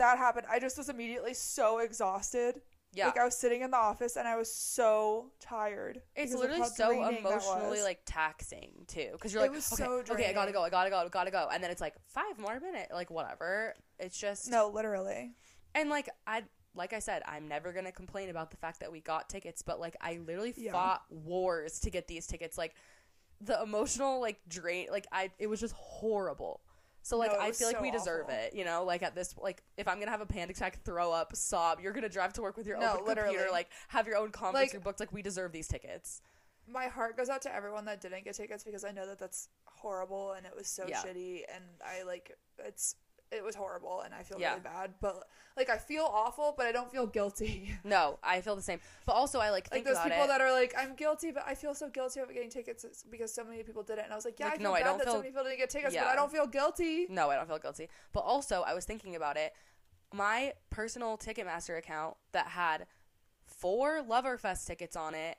[0.00, 0.46] that happened.
[0.50, 2.60] I just was immediately so exhausted.
[2.92, 3.06] Yeah.
[3.06, 6.00] Like I was sitting in the office and I was so tired.
[6.16, 10.32] it's literally so emotionally like taxing too, because you're It like, okay, so okay, I
[10.32, 13.10] gotta go, I gotta go, gotta go, and then it's like five more minutes, like
[13.10, 13.74] whatever.
[14.00, 15.30] It's just no, literally.
[15.76, 16.42] And like I
[16.74, 19.78] like I said, I'm never gonna complain about the fact that we got tickets, but
[19.78, 20.72] like I literally Yeah.
[20.72, 22.58] fought wars to get these tickets.
[22.58, 22.74] Like
[23.40, 26.60] the emotional like drain like I it was just horrible.
[27.02, 28.38] So like No, I feel like we deserve awful.
[28.38, 28.84] it, you know.
[28.84, 31.92] Like at this, like if I'm gonna have a panic attack, throw up, sob, you're
[31.92, 34.72] gonna drive to work with your No, own computer, like have your own conference Like-
[34.74, 35.00] room booked.
[35.00, 36.20] Like we deserve these tickets.
[36.68, 39.48] My heart goes out to everyone that didn't get tickets because I know that that's
[39.64, 41.02] horrible and it was so Yeah.
[41.02, 42.94] shitty and I like it's
[43.32, 44.50] it was horrible and I feel Yeah.
[44.50, 44.94] really bad.
[45.00, 47.72] But like I feel awful, but I don't feel guilty.
[47.84, 48.80] No, I feel the same.
[49.06, 50.28] But also, I like like think those people it.
[50.28, 53.44] that are like, I'm guilty, but I feel so guilty about getting tickets because so
[53.44, 54.04] many people did it.
[54.04, 55.18] And I was like, yeah, Like, I feel no, I bad don't that feel- so
[55.20, 57.06] many people didn't get tickets, but I don't feel guilty.
[57.08, 57.88] No, I don't feel guilty.
[58.12, 59.52] But also, I was thinking about it.
[60.12, 62.86] My personal Ticketmaster account that had
[63.44, 65.36] four Loverfest tickets on it,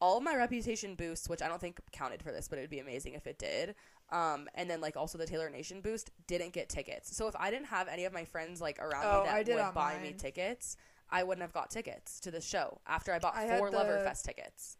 [0.00, 2.70] all of my reputation boosts, which I don't think counted for this, but it would
[2.70, 3.74] be amazing if it did.
[4.12, 7.16] Um, and then like also the Taylor Nation boost didn't get tickets.
[7.16, 9.58] So if I didn't have any of my friends like around Oh, me that would
[9.60, 10.76] on buy me tickets,
[11.10, 14.24] I wouldn't have got tickets to the show after I bought I four the- Loverfest
[14.24, 14.76] tickets.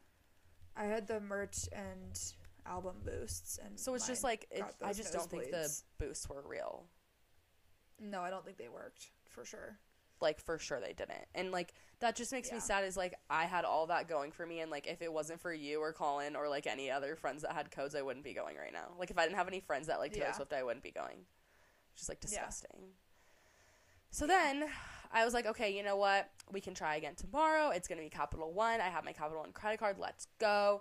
[0.76, 2.20] I had the merch and
[2.66, 6.42] album boosts, and So it's just like it, I just don't think the boosts were
[6.46, 6.86] real.
[8.00, 9.78] No, I don't think they worked for sure.
[10.20, 11.26] like for sure they didn't.
[11.34, 14.46] And like that just makes me sad is like I had all that going for
[14.46, 17.42] me and like if it wasn't for you or Colin or like any other friends
[17.42, 18.92] that had codes, I wouldn't be going right now.
[18.98, 20.32] Like if I didn't have any friends that like Taylor Yeah.
[20.32, 21.18] Swift, I wouldn't be going.
[21.92, 22.28] Which is like Yeah.
[22.28, 22.94] disgusting.
[24.10, 24.64] So then
[25.12, 26.30] I was like, okay, you know what?
[26.50, 27.68] We can try again tomorrow.
[27.70, 28.80] It's gonna be Capital One.
[28.80, 29.98] I have my Capital One credit card.
[29.98, 30.80] Let's go.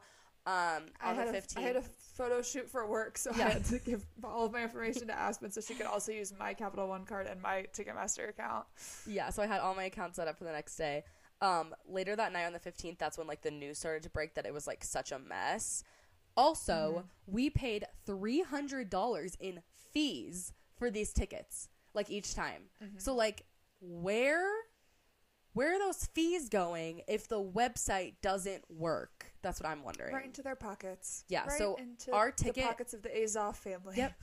[0.49, 3.47] Um, I on had, the a, I had a photo shoot for work, so Yeah.
[3.47, 6.33] I had to give all of my information to Aspen so she could also use
[6.39, 8.65] my Capital One card and my Ticketmaster account.
[9.05, 11.03] Yeah, so I had all my accounts set up for the next day.
[11.41, 14.33] Um, later that night on the 15th, that's when like the news started to break
[14.35, 15.83] that it was like such a mess.
[16.35, 19.61] Also, we paid $300 in
[19.93, 22.63] fees for these tickets like each time.
[22.97, 23.45] So like
[23.81, 24.47] where
[25.59, 29.25] where are those fees going if the website doesn't work?
[29.41, 30.15] That's what I'm wondering.
[30.15, 31.25] Right into their pockets.
[31.27, 33.97] Yeah, Right so into our the ticket- pockets of the Azoff family.
[33.97, 34.13] Yep.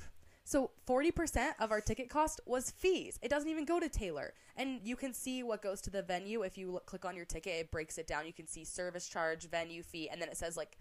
[0.45, 3.19] So 40% of our ticket cost was fees.
[3.21, 4.33] It doesn't even go to Taylor.
[4.57, 6.41] And you can see what goes to the venue.
[6.41, 8.27] If you look, click on your ticket, it breaks it down.
[8.27, 10.79] You can see service charge, venue fee, and then it says like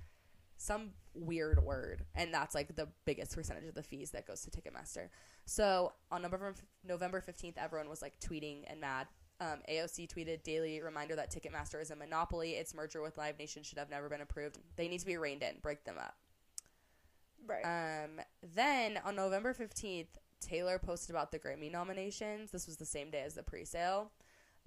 [0.55, 2.05] some weird word.
[2.15, 5.09] And that's like the biggest percentage of the fees that goes to Ticketmaster.
[5.45, 6.55] So on November,
[6.87, 9.07] November 15th, everyone was like tweeting and mad.
[9.41, 12.51] Um, AOC tweeted daily reminder that Ticketmaster is a monopoly.
[12.51, 14.57] Its merger with Live Nation should have never been approved.
[14.77, 16.15] They need to be reined in, break them up.
[17.45, 17.63] Right.
[17.63, 18.21] Um,
[18.55, 20.07] then on November 15th,
[20.39, 22.51] Taylor posted about the Grammy nominations.
[22.51, 24.11] This was the same day as the pre sale.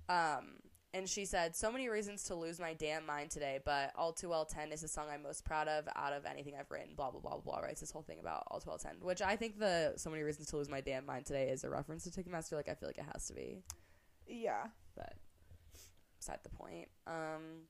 [0.09, 0.61] Um,
[0.95, 4.31] and she said, So many reasons to lose my damn mind today, but All Too
[4.31, 6.95] Well 10 is the song I'm most proud of out of anything I've written.
[6.95, 7.41] Blah, blah, blah, blah.
[7.41, 7.61] Blah.
[7.61, 10.23] Writes this whole thing about All Too Well 10, which I think the So many
[10.23, 12.53] reasons to lose my damn mind today is a reference to Ticketmaster.
[12.53, 13.63] Like, I feel like it has to be
[14.29, 14.67] yeah.
[14.97, 15.15] but
[16.19, 16.89] beside the point.
[17.07, 17.67] Um,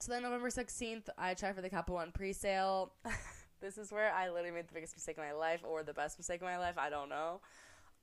[0.00, 2.92] so then November 16th, I try for the Capital One pre-sale.
[3.60, 6.18] this is where I literally made the biggest mistake of my life or the best
[6.18, 6.78] mistake of my life.
[6.78, 7.40] I don't know.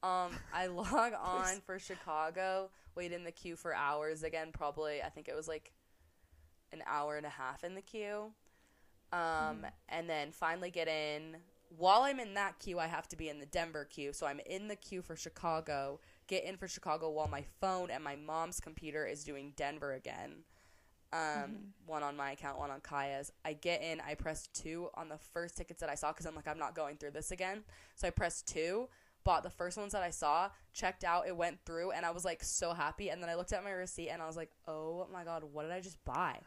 [0.04, 5.10] Um, I log on for Chicago, wait in the queue for hours again, probably, I
[5.10, 5.72] think it was like
[6.72, 8.32] an hour and a half in the queue.
[9.12, 11.38] Um, and then finally get in.
[11.76, 14.14] While I'm in that queue, I have to be in the Denver queue.
[14.14, 18.04] So I'm in the queue for Chicago, get in for Chicago while my phone and
[18.04, 20.44] my mom's computer is doing Denver again.
[21.14, 23.32] Um, one on my account, one on Kaiya's.
[23.46, 26.36] I get in, I press two on the first tickets that I saw because I'm
[26.36, 27.64] like, I'm not going through this again.
[27.96, 28.90] So I pressed two,
[29.24, 32.26] bought the first ones that I saw, checked out, it went through, and I was
[32.26, 33.10] like so happy.
[33.10, 35.64] And then I looked at my receipt and I was like, oh my god, what
[35.64, 36.40] did I just buy?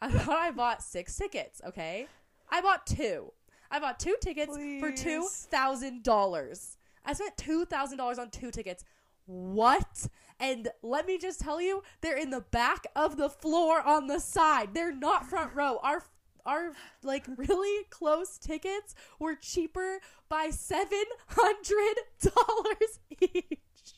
[0.00, 2.08] I thought I bought six tickets, okay?
[2.50, 3.32] I bought two.
[3.70, 6.76] I bought two tickets for two thousand dollars.
[7.06, 8.84] I spent two thousand dollars on two tickets.
[9.26, 10.08] What?
[10.40, 14.18] And let me just tell you, they're in the back of the floor on the
[14.18, 14.74] side.
[14.74, 15.78] They're not front row.
[15.82, 16.02] Our
[16.44, 16.72] our
[17.04, 23.94] like really close tickets were cheaper by seven hundred dollars each.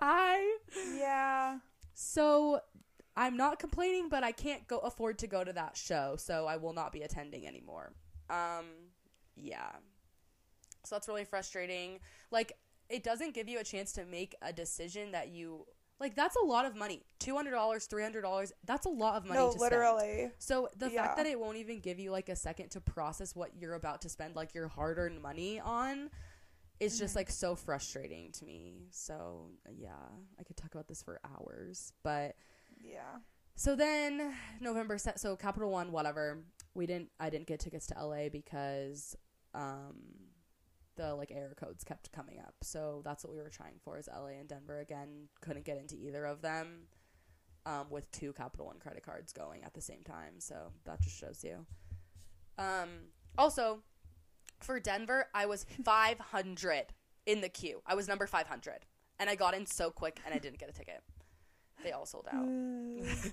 [0.00, 0.58] I
[0.96, 1.58] Yeah.
[1.94, 2.60] so
[3.16, 6.56] I'm not complaining, but I can't go afford to go to that show, so I
[6.56, 7.92] will not be attending anymore.
[8.30, 8.66] Um,
[9.34, 9.72] yeah.
[10.84, 11.98] So that's really frustrating.
[12.30, 12.52] Like,
[12.88, 15.66] it doesn't give you a chance to make a decision that you
[16.00, 16.14] like.
[16.14, 17.02] That's a lot of money.
[17.18, 18.52] Two hundred dollars, three hundred dollars.
[18.64, 19.38] That's a lot of money.
[19.40, 19.62] No, to spend.
[19.72, 20.30] literally.
[20.38, 21.02] So the Yeah.
[21.04, 24.02] fact that it won't even give you like a second to process what you're about
[24.02, 26.10] to spend like your hard-earned money on
[26.80, 27.18] is just Mm-hmm.
[27.18, 28.86] like so frustrating to me.
[28.90, 29.90] So yeah,
[30.38, 32.36] I could talk about this for hours, but
[32.80, 33.16] Yeah.
[33.56, 36.44] so then November set so Capital One whatever.
[36.74, 39.16] We didn't I didn't get tickets to LA because
[39.54, 39.96] um
[40.98, 42.54] the like error codes kept coming up.
[42.62, 45.28] So that's what we were trying for is LA and Denver again.
[45.40, 46.88] Couldn't get into either of them.
[47.66, 50.34] Um, with two Capital One credit cards going at the same time.
[50.38, 51.66] So that just shows you.
[52.56, 52.88] Um,
[53.36, 53.80] also,
[54.60, 56.86] for Denver, I was 500
[57.26, 57.82] in the queue.
[57.86, 58.86] I was number 500.
[59.18, 61.02] And I got in so quick and I didn't get a ticket.
[61.84, 62.48] They all sold out.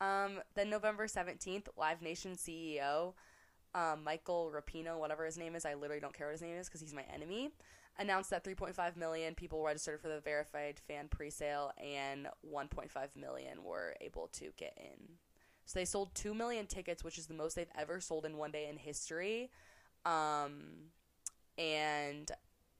[0.00, 3.14] Um, then November 17th, Live Nation CEO
[3.76, 6.66] um, Michael Rapino, whatever his name is, I literally don't care what his name is
[6.66, 7.50] because he's my enemy,
[7.98, 13.94] announced that 3.5 million people registered for the verified fan presale and 1.5 million were
[14.00, 15.16] able to get in.
[15.66, 18.50] So they sold 2 million tickets, which is the most they've ever sold in one
[18.50, 19.50] day in history.
[20.06, 20.90] Um,
[21.58, 22.30] and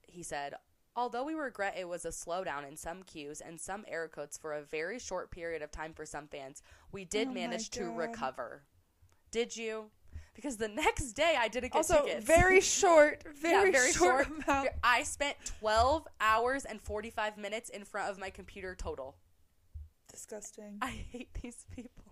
[0.03, 0.55] he said,
[0.95, 4.55] Although we regret it was a slowdown in some queues and some error codes for
[4.55, 8.63] a very short period of time for some fans, we did Oh manage to recover.
[9.31, 9.91] Did you?
[10.37, 12.25] Because the next day I didn't get Also, tickets.
[12.27, 14.45] very short, very, very short, short.
[14.47, 14.69] amount.
[14.85, 19.17] I spent 12 hours and 45 minutes in front of my computer total.
[20.13, 20.79] Disgusting.
[20.81, 22.05] I hate these people.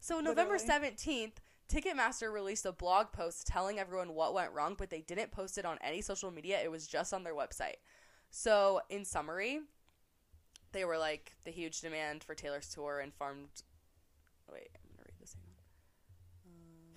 [0.00, 0.92] So November Literally.
[0.96, 1.32] 17th,
[1.70, 5.64] Ticketmaster released a blog post telling everyone what went wrong, but they didn't post it
[5.66, 6.58] on any social media.
[6.62, 7.76] It was just on their website.
[8.30, 9.60] So, in summary,
[10.72, 13.48] they were like the huge demand for Taylor's tour informed.
[14.50, 15.34] Wait, I'm gonna read this.
[15.34, 16.52] Hang on.
[16.52, 16.96] Um,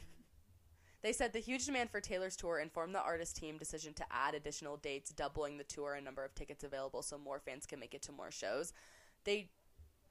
[1.01, 4.35] they said the huge demand for Taylor's tour informed the artist team decision to add
[4.35, 7.93] additional dates, doubling the tour and number of tickets available so more fans can make
[7.93, 8.73] it to more shows.
[9.23, 9.49] They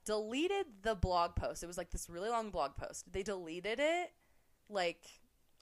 [0.04, 1.62] deleted the blog post.
[1.62, 3.12] It was like this really long blog post.
[3.12, 4.12] They deleted it
[4.68, 5.04] like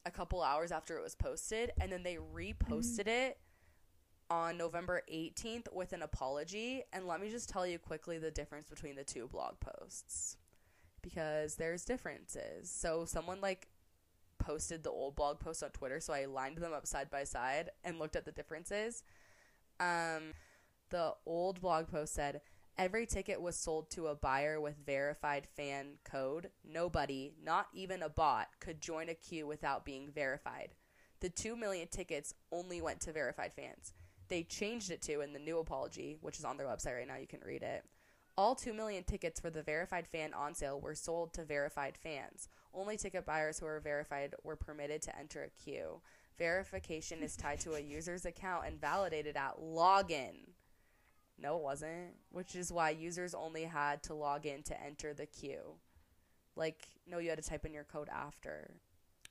[0.06, 3.08] a couple hours after it was posted and then they reposted mm-hmm.
[3.08, 3.38] it
[4.30, 6.82] on November 18th with an apology.
[6.92, 10.36] And let me just tell you quickly the difference between the two blog posts
[11.02, 12.70] because there's differences.
[12.70, 13.68] So someone like
[14.38, 17.70] posted the old blog post on Twitter, so I lined them up side by side
[17.84, 19.02] and looked at the differences.
[19.80, 20.34] Um,
[20.90, 22.40] the old blog post said
[22.76, 26.50] every ticket was sold to a buyer with verified fan code.
[26.64, 30.74] Nobody, not even a bot, could join a queue without being verified.
[31.20, 33.92] The 2 million tickets only went to verified fans.
[34.28, 37.16] They changed it to in the new apology, which is on their website right now,
[37.16, 37.84] you can read it.
[38.36, 42.48] All 2 million tickets for the verified fan on sale were sold to verified fans.
[42.78, 46.00] Only ticket buyers who are verified were permitted to enter a queue.
[46.38, 50.50] Verification is tied to a user's account and validated at login.
[51.36, 52.14] No, it wasn't.
[52.30, 55.74] Which is why users only had to log in to enter the queue.
[56.54, 58.74] Like, no, you had to type in your code after.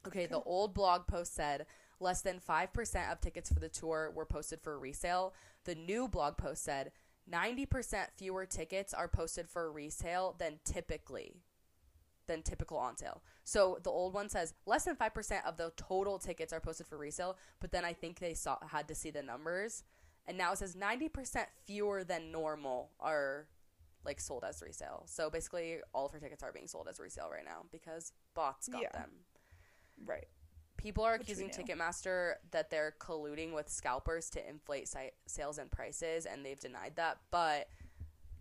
[0.06, 1.68] Okay, the old blog post said
[2.02, 5.34] less than 5% of tickets for the tour were posted for resale.
[5.64, 6.92] The new blog post said
[7.32, 11.44] 90% fewer tickets are posted for resale than typically
[12.28, 13.24] than typical on sale.
[13.44, 16.98] So the old one says less than 5% of the total tickets are posted for
[16.98, 19.84] resale, but then I think they saw had to see the numbers.
[20.26, 23.48] And now it says 90% fewer than normal are
[24.06, 25.04] like sold as resale.
[25.08, 28.68] So basically all of her tickets are being sold as resale right now because bots
[28.68, 28.92] got Yeah.
[28.92, 29.26] them.
[30.06, 30.28] Right.
[30.78, 31.50] People are Which accusing.
[31.50, 34.88] Ticketmaster that they're colluding with scalpers to inflate
[35.26, 37.18] sales and prices, and they've denied that.
[37.32, 37.68] But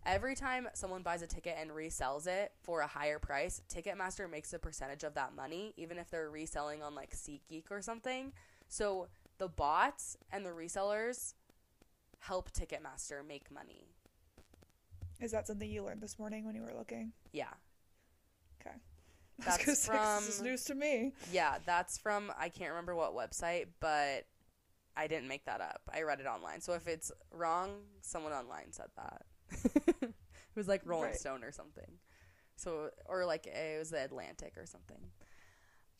[0.07, 4.53] every time someone buys a ticket and resells it for a higher price, Ticketmaster makes
[4.53, 8.31] a percentage of that money, even if they're reselling on like SeatGeek or something.
[8.69, 11.33] So the bots and the resellers
[12.19, 13.89] help Ticketmaster make money.
[15.19, 17.11] Is that something you learned this morning when you were looking?
[17.31, 17.53] Yeah.
[18.61, 18.75] Okay.
[19.45, 21.13] That's from this is news to me.
[21.31, 24.25] Yeah, that's from I can't remember what website, but
[24.95, 25.81] I didn't make that up.
[25.93, 26.59] I read it online.
[26.59, 29.26] So if it's wrong, someone online said that.
[29.51, 30.13] It
[30.55, 31.19] was like Rolling Right.
[31.19, 31.99] Stone or something.
[32.55, 35.11] So or like it was the Atlantic or something.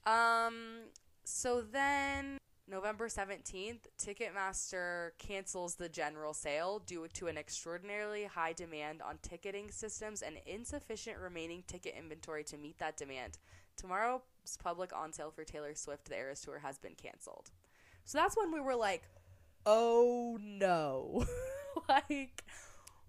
[0.05, 0.85] Um
[1.23, 2.37] so then
[2.69, 9.71] November 17th, Ticketmaster cancels the general sale due to an extraordinarily high demand on ticketing
[9.71, 13.37] systems and insufficient remaining ticket inventory to meet that demand.
[13.77, 14.21] Tomorrow's
[14.61, 17.51] public on sale for Taylor Swift, the Eras Tour, has been canceled.
[18.03, 19.03] So that's when we were like,
[19.65, 21.25] oh no.
[21.89, 22.43] like,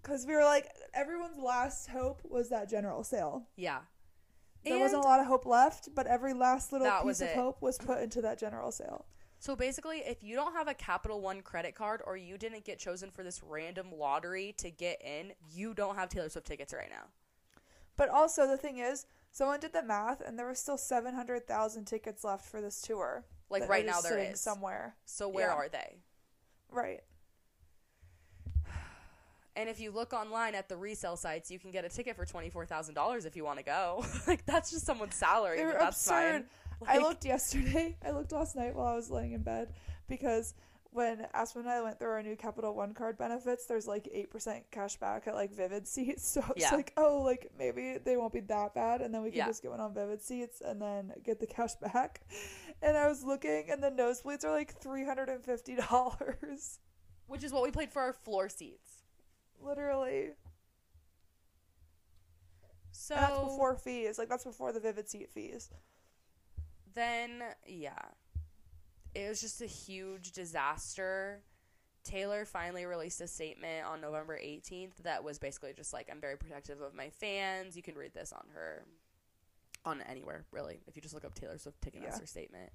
[0.01, 3.47] Because we were like, everyone's last hope was that general sale.
[3.55, 3.79] yeah.
[4.65, 7.35] There wasn't a lot of hope left, but every last little piece of it.
[7.35, 9.05] hope was put into that general sale.
[9.39, 12.77] So basically, if you don't have a Capital One credit card or you didn't get
[12.77, 16.89] chosen for this random lottery to get in, you don't have Taylor Swift tickets right
[16.89, 17.05] now.
[17.95, 22.25] But also, the thing is, someone did the math, and there were still 700,000 tickets
[22.25, 23.23] left for this tour.
[23.49, 24.95] Like right now, there sitting somewhere.
[25.05, 25.53] So where Yeah.
[25.53, 25.99] are they?
[26.69, 27.01] Right.
[29.55, 32.25] And if you look online at the resale sites, you can get a ticket for
[32.25, 34.05] twenty four thousand dollars if you want to go.
[34.27, 35.57] like that's just someone's salary.
[35.57, 36.45] They're but that's absurd.
[36.81, 36.87] fine.
[36.87, 37.97] I looked yesterday.
[38.05, 39.73] I looked last night while I was laying in bed
[40.07, 40.53] because
[40.91, 44.31] when Aspen and I went through our new Capital One card benefits, there's like eight
[44.31, 46.25] percent cash back at like Vivid seats.
[46.39, 46.75] So it's Yeah.
[46.75, 49.45] like, oh, like maybe they won't be that bad, and then we can Yeah.
[49.47, 52.21] just get one on Vivid seats and then get the cash back.
[52.81, 56.79] And I was looking, and the nosebleeds are like three hundred and fifty dollars,
[57.27, 58.98] which is what we paid for our floor seats.
[59.61, 60.29] Literally.
[62.91, 64.17] So and that's before fees.
[64.17, 65.69] Like that's before the Vivid seat fees.
[66.93, 67.93] then yeah
[69.15, 71.41] it was just a huge disaster
[72.03, 76.35] taylor finally released a statement on november 18th that was basically just like i'm very
[76.37, 78.85] protective of my fans you can read this on her
[79.85, 82.25] on anywhere really if you just look up taylor swift ticketmaster Yeah.
[82.25, 82.69] statement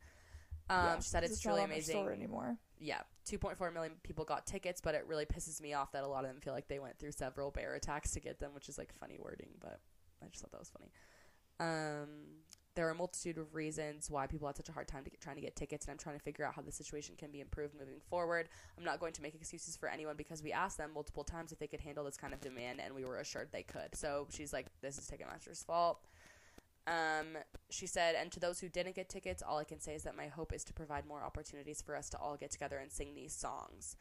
[0.70, 2.56] um, Yeah, she said it's, not really on amazing store anymore.
[2.78, 3.02] yeah.
[3.26, 6.30] 2.4 million people got tickets but it really pisses me off that a lot of
[6.30, 8.92] them feel like they went through several bear attacks to get them which is like
[9.00, 9.80] funny wording but
[10.22, 10.90] i just thought that was funny.
[11.60, 12.08] Um,
[12.74, 15.20] there are a multitude of reasons why people had such a hard time to get,
[15.20, 17.40] trying to get tickets and i'm trying to figure out how the situation can be
[17.40, 18.48] improved moving forward.
[18.76, 21.60] I'm not going to make excuses for anyone because we asked them multiple times if
[21.60, 23.94] they could handle this kind of demand and we were assured they could.
[23.94, 26.00] So she's like this is ticketmaster's fault
[26.86, 27.38] um,
[27.70, 30.16] she said, and to those who didn't get tickets, all I can say is that
[30.16, 33.14] my hope is to provide more opportunities for us to all get together and sing
[33.14, 33.96] these songs.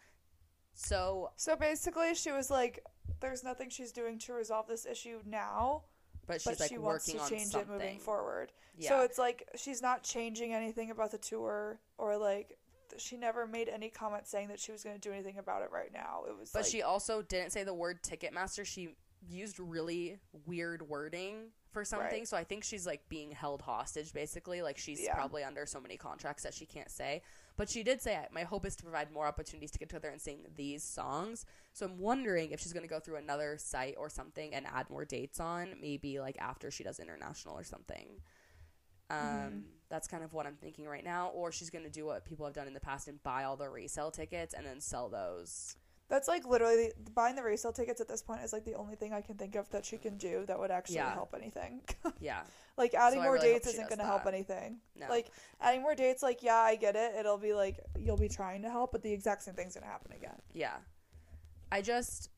[0.73, 2.83] So, So basically, she was like,
[3.19, 5.83] there's nothing she's doing to resolve this issue now,
[6.27, 7.61] but she's but like she wants to change something.
[7.61, 8.51] it moving forward.
[8.77, 8.89] Yeah.
[8.89, 12.57] So it's like she's not changing anything about the tour or like
[12.89, 15.61] th- she never made any comment saying that she was going to do anything about
[15.61, 16.23] it right now.
[16.27, 18.65] It was But like, she also didn't say the word Ticketmaster.
[18.65, 18.95] She
[19.29, 20.17] used really
[20.47, 22.19] weird wording for something.
[22.19, 22.27] Right.
[22.27, 24.61] So I think she's like being held hostage basically.
[24.61, 25.15] Like she's Yeah.
[25.15, 27.21] probably under so many contracts that she can't say.
[27.57, 30.21] But she did say, My hope is to provide more opportunities to get together and
[30.21, 31.45] sing these songs.
[31.73, 34.89] So I'm wondering if she's going to go through another site or something and add
[34.89, 38.21] more dates on, maybe like after she does international or something.
[39.09, 39.59] Um, Mm-hmm.
[39.89, 41.27] That's kind of what I'm thinking right now.
[41.35, 43.55] Or she's going to do what people have done in the past and buy all
[43.55, 45.75] the resale tickets and then sell those
[46.13, 49.13] that's like literally buying the resale tickets at this point is like the only thing
[49.13, 51.11] I can think of that she can do that would actually Yeah.
[51.11, 51.81] help anything.
[52.19, 52.43] Yeah.
[52.77, 54.77] like adding So more really dates isn't going to help anything.
[54.95, 55.07] No.
[55.09, 57.15] Like adding more dates like yeah, I get it.
[57.19, 59.89] It'll be like you'll be trying to help, but the exact same thing's going to
[59.89, 60.39] happen again.
[60.53, 60.75] Yeah.
[61.71, 62.29] I just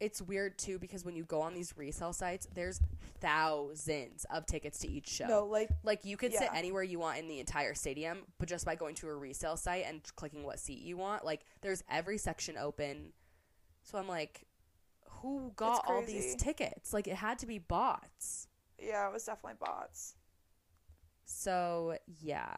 [0.00, 2.80] it's weird too because when you go on these resale sites, there's
[3.20, 5.26] thousands of tickets to each show.
[5.26, 8.64] No, like Like you could sit anywhere you want in the entire stadium, but just
[8.66, 12.18] by going to a resale site and clicking what seat you want, like there's every
[12.18, 13.12] section open.
[13.82, 14.46] So I'm like,
[15.20, 16.92] who got all these tickets?
[16.92, 18.48] Like it had to be bots.
[18.78, 20.16] yeah, it was definitely bots.
[21.24, 22.54] So yeah.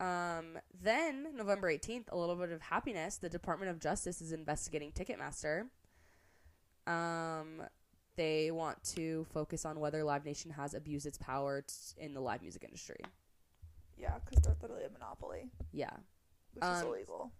[0.00, 3.18] Um, then November 18th, a little bit of happiness.
[3.18, 5.66] The Department of Justice is investigating Ticketmaster.
[6.86, 7.62] Um,
[8.16, 12.20] they want to focus on whether Live Nation has abused its power t- in the
[12.20, 13.00] live music industry.
[13.96, 15.90] Yeah, because they're literally a monopoly, Yeah.
[16.52, 17.32] which is Um, illegal.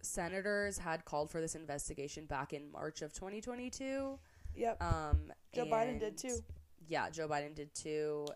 [0.00, 4.18] Senators had called for this investigation back in March of 2022.
[4.54, 4.80] Yep.
[4.82, 6.38] Um, Joe Biden did too.
[6.86, 8.26] Yeah, Joe Biden did too.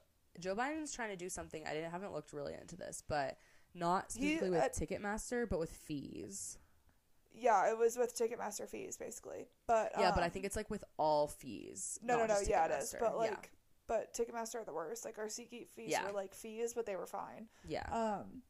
[0.41, 1.67] Joe Biden's trying to do something.
[1.67, 3.39] I didn't haven't looked really into this, but
[3.75, 6.59] not He- specifically with uh, Ticketmaster, but with fees.
[7.35, 9.47] Yeah, it was with Ticketmaster fees basically.
[9.67, 11.99] But Yeah, but I um, think it's like with all fees.
[12.03, 12.39] no, no, no.
[12.47, 12.95] Yeah, it is.
[12.99, 13.17] But Yeah.
[13.17, 13.51] like,
[13.87, 15.05] but Ticketmaster are the worst.
[15.05, 16.05] Like our SeatGeek fees Yeah.
[16.07, 17.49] were like fees, but they were fine.
[17.67, 18.43] yeah, Um.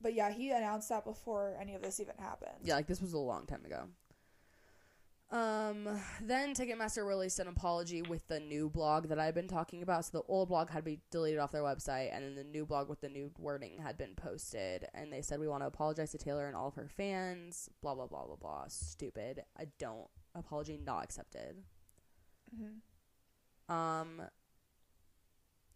[0.00, 2.58] But yeah, he announced that before any of this even happened.
[2.62, 3.88] yeah, like this was a long time ago.
[5.30, 5.86] Um,
[6.22, 10.06] then Ticketmaster released an apology with the new blog that I've been talking about.
[10.06, 12.88] So the old blog had been deleted off their website, and then the new blog
[12.88, 14.86] with the new wording had been posted.
[14.94, 17.68] And they said we want to apologize to Taylor and all of her fans.
[17.82, 18.64] Blah blah blah blah blah.
[18.68, 19.42] Stupid.
[19.58, 21.56] I don't apology not accepted.
[22.56, 24.22] hmm Um,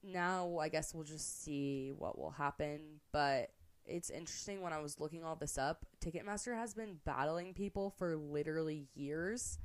[0.02, 3.00] now I guess we'll just see what will happen.
[3.12, 3.50] But
[3.86, 5.86] it's interesting when I was looking all this up.
[6.04, 9.58] Ticketmaster has been battling people for literally years,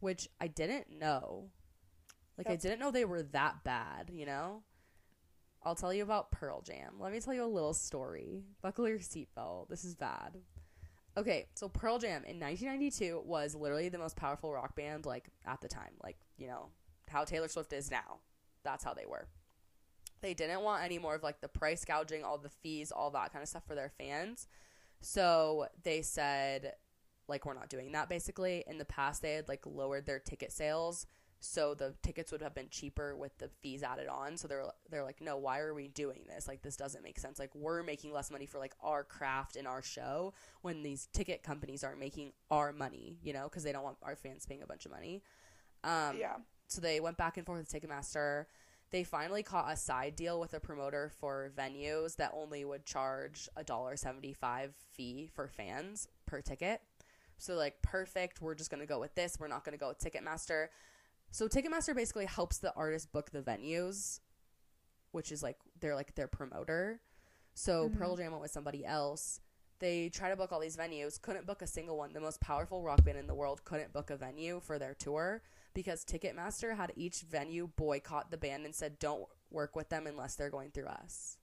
[0.00, 1.50] which I didn't know.
[2.36, 4.10] Like I didn't know they were that bad.
[4.12, 4.62] You know.
[5.62, 6.94] I'll tell you about Pearl Jam.
[7.00, 8.44] Let me tell you a little story.
[8.62, 9.68] Buckle your seatbelt.
[9.68, 10.38] This is bad.
[11.16, 15.60] Okay, so Pearl Jam in 1992 was literally the most powerful rock band like at
[15.60, 15.90] the time.
[16.02, 16.68] Like, you know,
[17.08, 18.20] how Taylor Swift is now.
[18.62, 19.26] That's how they were.
[20.20, 23.32] They didn't want any more of like the price gouging, all the fees, all that
[23.32, 24.46] kind of stuff for their fans.
[25.00, 26.74] So they said
[27.28, 28.64] like we're not doing that basically.
[28.66, 31.06] In the past they had like lowered their ticket sales
[31.40, 34.36] so the tickets would have been cheaper with the fees added on.
[34.36, 36.48] So they're they're like, "No, why are we doing this?
[36.48, 37.38] Like this doesn't make sense.
[37.38, 41.42] Like we're making less money for like our craft and our show when these ticket
[41.42, 44.66] companies aren't making our money, you know, because they don't want our fans paying a
[44.66, 45.22] bunch of money."
[45.84, 46.36] Um, yeah.
[46.66, 48.46] so they went back and forth with Ticketmaster.
[48.90, 53.48] They finally caught a side deal with a promoter for venues that only would charge
[53.56, 56.80] a dollar seventy five fee for fans per ticket.
[57.36, 59.38] So like perfect, we're just gonna go with this.
[59.38, 60.68] We're not gonna go with Ticketmaster.
[61.30, 64.20] So Ticketmaster basically helps the artist book the venues,
[65.12, 67.00] which is like they're like their promoter.
[67.54, 67.98] So Mhm.
[67.98, 69.40] Pearl Jam went with somebody else.
[69.80, 72.12] They try to book all these venues, couldn't book a single one.
[72.12, 75.42] The most powerful rock band in the world couldn't book a venue for their tour
[75.74, 80.34] because Ticketmaster had each venue boycott the band and said, "Don't work with them unless
[80.34, 81.38] they're going through us."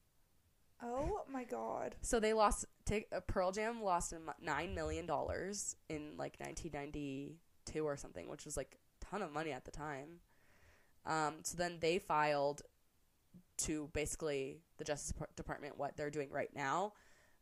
[0.84, 1.96] Oh my god.
[2.02, 2.66] So they lost.
[2.86, 8.28] T- uh, Pearl Jam lost a m- nine million dollars in like 1992 or something,
[8.28, 10.20] which was like a ton of money at the time.
[11.06, 12.62] Um, so then they filed
[13.58, 16.94] to basically the Justice Department what they're doing right now,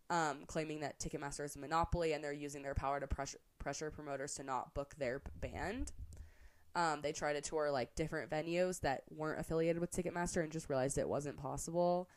[0.10, 3.90] um, claiming that Ticketmaster is a monopoly and they're using their power to pressure pressure
[3.90, 5.92] promoters to not book their band.
[6.76, 10.70] Um, they tried to tour like different venues that weren't affiliated with Ticketmaster and just
[10.70, 12.10] realized it wasn't possible.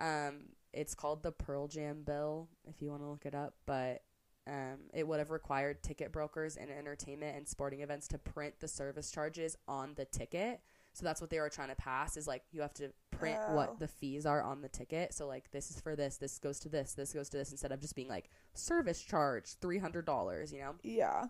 [0.00, 4.02] Um, it's called the Pearl Jam bill if you want to look it up, but
[4.46, 8.68] um, it would have required ticket brokers and entertainment and sporting events to print the
[8.68, 10.60] service charges on the ticket.
[10.96, 13.54] So that's what they were trying to pass is like you have to print Oh.
[13.54, 15.12] what the fees are on the ticket.
[15.12, 17.70] So like this is for this, this goes to this, this goes to this instead
[17.70, 20.74] of just being like service charge $300, you know?
[20.82, 21.26] Yeah.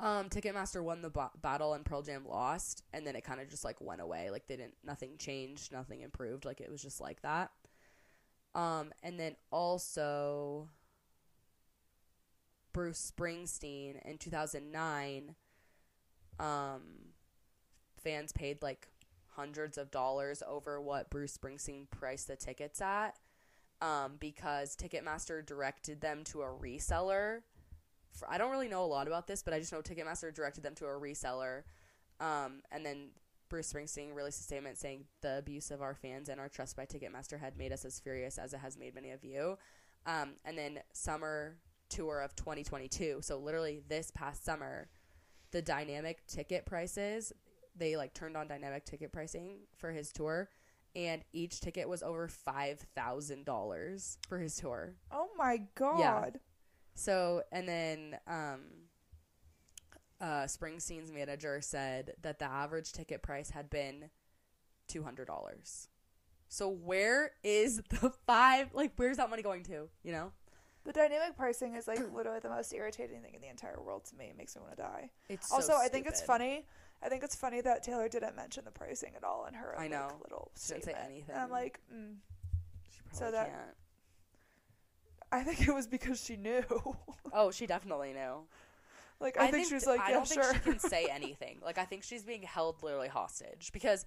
[0.00, 3.50] Um, Ticketmaster won the ba- battle and Pearl Jam lost, and then it kind of
[3.50, 4.30] just like went away.
[4.30, 6.46] Like they didn't, nothing changed, nothing improved.
[6.46, 7.50] Like it was just like that.
[8.54, 10.70] Um, and then also
[12.72, 15.34] Bruce Springsteen in 2009.
[16.40, 16.80] Um,
[18.04, 18.88] fans paid like
[19.28, 23.18] hundreds of dollars over what Bruce Springsteen priced the tickets at.
[23.80, 27.40] Um, because Ticketmaster directed them to a reseller
[28.14, 30.62] for, I don't really know a lot about this, but I just know Ticketmaster directed
[30.62, 31.62] them to a reseller.
[32.20, 33.08] Um, and then
[33.48, 36.86] Bruce Springsteen released a statement saying the abuse of our fans and our trust by
[36.86, 39.58] Ticketmaster had made us as furious as it has made many of you.
[40.06, 41.56] Um, and then summer
[41.88, 43.18] tour of 2022.
[43.22, 44.88] So literally this past summer,
[45.50, 47.32] the dynamic ticket prices,
[47.76, 50.48] they like turned on dynamic ticket pricing for his tour
[50.96, 54.94] and each ticket was over $5,000 for his tour.
[55.10, 55.98] Oh my god.
[55.98, 56.40] Yeah.
[56.94, 58.60] So, and then um,
[60.20, 64.10] uh, Springsteen's manager said that the average ticket price had been
[64.86, 65.88] two hundred dollars.
[66.48, 68.68] So where is the five?
[68.72, 69.88] Like, where's that money going to?
[70.02, 70.32] You know?
[70.84, 74.16] The dynamic pricing is like literally the most irritating thing in the entire world to
[74.16, 74.26] me.
[74.26, 75.10] It makes me want to die.
[75.28, 76.66] It's also, so I think it's funny.
[77.02, 79.82] I think it's funny that Taylor didn't mention the pricing at all in her I
[79.82, 80.08] like, know.
[80.22, 81.34] little She didn't say anything.
[81.34, 82.14] And I'm like, mm.
[82.90, 83.76] She So that- can't.
[85.32, 86.62] I think it was because she knew.
[87.36, 88.46] Oh, she definitely knew.
[89.18, 90.44] like, I, think, she was like, I yeah, don't sure.
[90.44, 91.58] think she can say anything.
[91.64, 94.04] Like, I think she's being held literally hostage because,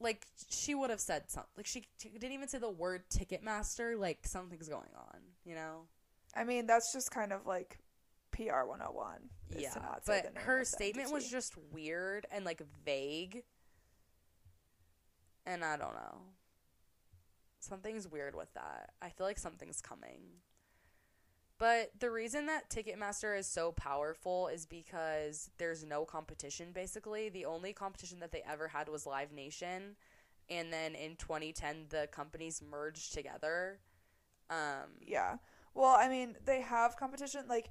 [0.00, 1.50] like, she would have said something.
[1.58, 3.98] Like, she, she didn't even say the word Ticketmaster.
[3.98, 5.18] Like, something's going on.
[5.44, 5.82] You know?
[6.34, 7.76] I mean, that's just kind of like
[8.32, 9.30] PR 101.
[9.50, 13.44] is Yeah, to not say the but her statement was just weird and like vague.
[15.46, 16.22] And I don't know.
[17.60, 18.90] Something's weird with that.
[19.00, 20.20] I feel like something's coming.
[21.58, 27.28] But the reason that Ticketmaster is so powerful is because there's no competition basically.
[27.28, 29.96] The only competition that they ever had was Live Nation.
[30.50, 33.78] And then in 2010 the companies merged together.
[34.50, 35.36] Um Yeah.
[35.74, 37.44] Well, I mean, they have competition.
[37.48, 37.70] Like,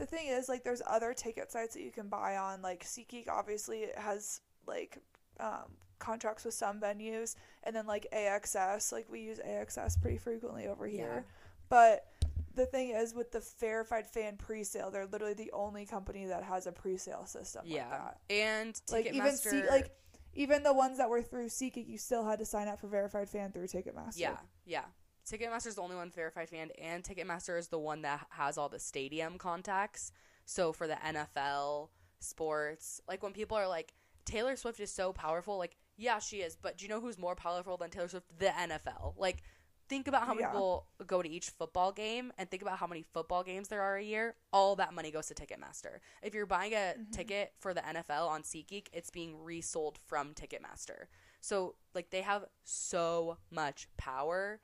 [0.00, 2.62] the thing is, like, there's other ticket sites that you can buy on.
[2.62, 4.98] Like, SeatGeek obviously has, like,
[5.38, 7.36] um, contracts with some venues.
[7.64, 8.92] And then, like, AXS.
[8.92, 11.24] Like, we use AXS pretty frequently over here.
[11.26, 11.32] Yeah.
[11.68, 12.06] But
[12.54, 16.42] the thing is, with the verified fan pre sale, they're literally the only company that
[16.44, 17.82] has a pre sale system yeah.
[17.82, 18.18] like that.
[18.30, 19.90] And Like, even Ticketmaster See, like,
[20.32, 23.28] even the ones that were through SeatGeek, you still had to sign up for verified
[23.28, 24.18] fan through Ticketmaster.
[24.18, 24.84] Yeah, yeah.
[25.30, 28.80] Ticketmaster's the only one verified fan, and Ticketmaster is the one that has all the
[28.80, 30.12] stadium contacts.
[30.44, 35.56] So for the NFL, sports, like when people are like, Taylor Swift is so powerful,
[35.56, 38.26] like, yeah, she is, but do you know who's more powerful than Taylor Swift?
[38.38, 39.14] The NFL.
[39.16, 39.42] Like,
[39.88, 40.52] think about how many Yeah.
[40.52, 43.96] people go to each football game, and think about how many football games there are
[43.96, 44.36] a year.
[44.52, 45.98] All that money goes to Ticketmaster.
[46.22, 47.10] If you're buying a mm-hmm.
[47.10, 51.06] ticket for the NFL on SeatGeek, it's being resold from Ticketmaster.
[51.40, 54.60] So, like, they have so much power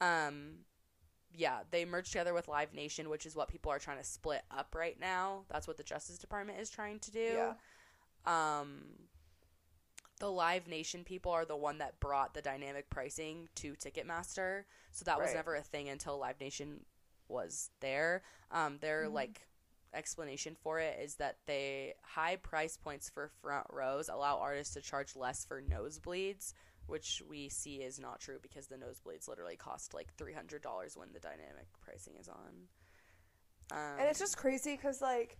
[0.00, 0.58] um
[1.32, 4.42] yeah they merged together with live nation which is what people are trying to split
[4.50, 5.44] up right now.
[5.50, 7.20] That's what the justice department is trying to do.
[7.34, 7.54] Yeah.
[8.26, 8.84] um
[10.20, 14.64] the live nation people are the one that brought the dynamic pricing to ticketmaster.
[14.90, 16.84] So that was never a thing until live nation
[17.28, 18.22] was there.
[18.50, 19.14] Um their Mm-hmm.
[19.14, 19.46] like
[19.94, 24.80] explanation for it is that they high price points for front rows allow artists to
[24.80, 26.52] charge less for nosebleeds
[26.86, 31.20] which we see is not true because the nosebleeds literally cost like $300 when the
[31.20, 32.68] dynamic pricing is on
[33.72, 35.38] um, And it's just crazy because, like,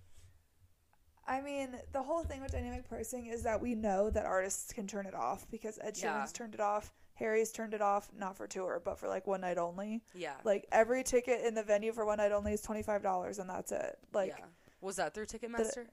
[1.27, 4.87] I mean, the whole thing with dynamic pricing is that we know that artists can
[4.87, 6.27] turn it off because Ed Sheeran's Yeah.
[6.33, 9.59] turned it off, Harry's turned it off, not for tour, but for like one night
[9.59, 10.03] only.
[10.15, 13.73] yeah Like, every ticket in the venue for one night only is $25 and that's
[13.73, 13.99] it.
[14.13, 14.45] Like, yeah
[14.81, 15.87] was that through ticketmaster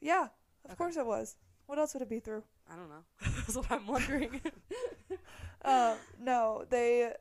[0.00, 0.28] yeah,
[0.64, 0.74] of Okay.
[0.76, 1.36] course it was.
[1.66, 2.42] What else would it be through?
[2.70, 3.04] I don't know
[3.36, 4.40] that's what i'm wondering
[5.64, 7.12] um, no, they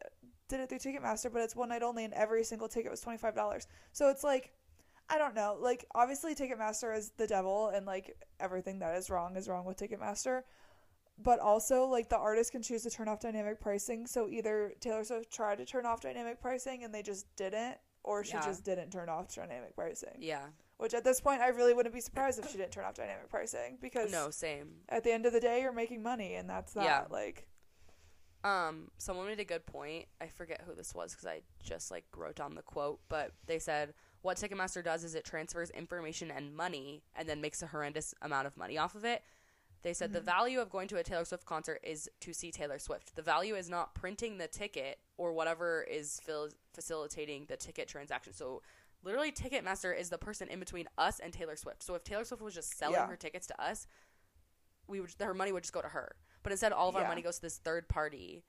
[0.47, 3.17] did it through Ticketmaster, but it's one night only, and every single ticket was twenty
[3.17, 3.67] five dollars.
[3.93, 4.51] So it's like,
[5.09, 5.57] I don't know.
[5.59, 9.77] Like, obviously, Ticketmaster is the devil, and like everything that is wrong is wrong with
[9.77, 10.43] Ticketmaster.
[11.21, 14.05] But also, like the artist can choose to turn off dynamic pricing.
[14.05, 18.23] So either Taylor Swift tried to turn off dynamic pricing and they just didn't, or
[18.23, 18.45] she Yeah.
[18.45, 20.15] just didn't turn off dynamic pricing.
[20.19, 20.45] yeah
[20.77, 23.29] Which at this point, I really wouldn't be surprised if she didn't turn off dynamic
[23.29, 26.73] pricing because no same at the end of the day, you're making money, and that's
[26.73, 26.83] that.
[26.83, 27.03] Yeah.
[27.09, 27.47] Like,
[28.43, 30.05] Um, someone made a good point.
[30.21, 33.59] I forget who this was because I just like wrote down the quote, but they
[33.59, 38.13] said what Ticketmaster does is it transfers information and money and then makes a horrendous
[38.21, 39.23] amount of money off of it.
[39.83, 42.79] They said the value of going to a Taylor Swift concert is to see Taylor
[42.79, 43.15] Swift.
[43.15, 48.33] The value is not printing the ticket or whatever is fil- facilitating the ticket transaction.
[48.33, 48.61] So
[49.07, 51.81] literally Ticketmaster is the person in between us and Taylor Swift.
[51.81, 53.07] So if Taylor Swift was just selling Yeah.
[53.07, 53.87] her tickets to us,
[54.87, 56.15] we would her money would just go to her.
[56.43, 57.07] But instead, all of our Yeah.
[57.07, 58.43] money goes to this third party.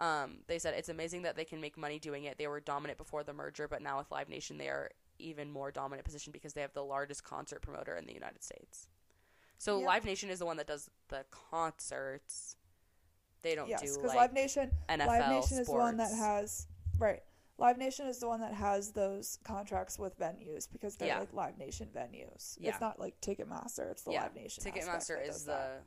[0.00, 2.38] Um, they said it's amazing that they can make money doing it.
[2.38, 5.70] They were dominant before the merger, but now with Live Nation, they are even more
[5.70, 8.88] dominant position because they have the largest concert promoter in the United States.
[9.58, 9.86] So Yep.
[9.86, 12.56] Live Nation is the one that does the concerts.
[13.42, 15.60] They don't yes, do because like Live Nation, NFL Live Nation sports.
[15.60, 16.66] is the one that has
[16.98, 17.22] right.
[17.58, 21.18] Live Nation is the one that has those contracts with venues because they're Yeah.
[21.18, 22.56] like Live Nation venues.
[22.60, 22.70] Yeah.
[22.70, 23.90] It's not like Ticketmaster.
[23.90, 24.22] It's the yeah.
[24.22, 24.62] Live Nation.
[24.64, 25.80] Ticketmaster is the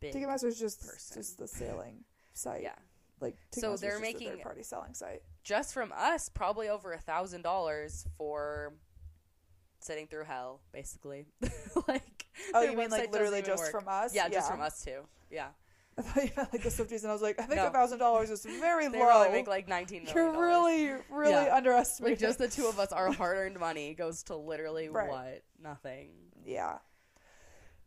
[0.00, 1.20] big Ticketmaster is just person.
[1.22, 2.62] just the sailing site.
[2.62, 2.74] yeah.
[3.20, 5.22] Like So they're just the making- third-party selling site.
[5.42, 8.74] just from us, probably over a thousand dollars for
[9.80, 11.26] sitting through hell, basically.
[11.88, 13.70] like, Oh, you mean like literally just work.
[13.70, 14.14] from us?
[14.14, 15.00] Yeah, just from us too.
[15.30, 15.48] Yeah,
[15.98, 17.98] I thought you meant like the Swifties, and I was like, I think a thousand
[17.98, 19.04] dollars is very they low.
[19.06, 20.06] probably make like nineteen.
[20.14, 21.54] You're really, really Yeah.
[21.54, 22.14] underestimating.
[22.14, 22.92] like just the two of us.
[22.92, 25.10] Our hard-earned money goes to literally Right.
[25.10, 25.42] what?
[25.62, 26.10] Nothing.
[26.44, 26.78] yeah.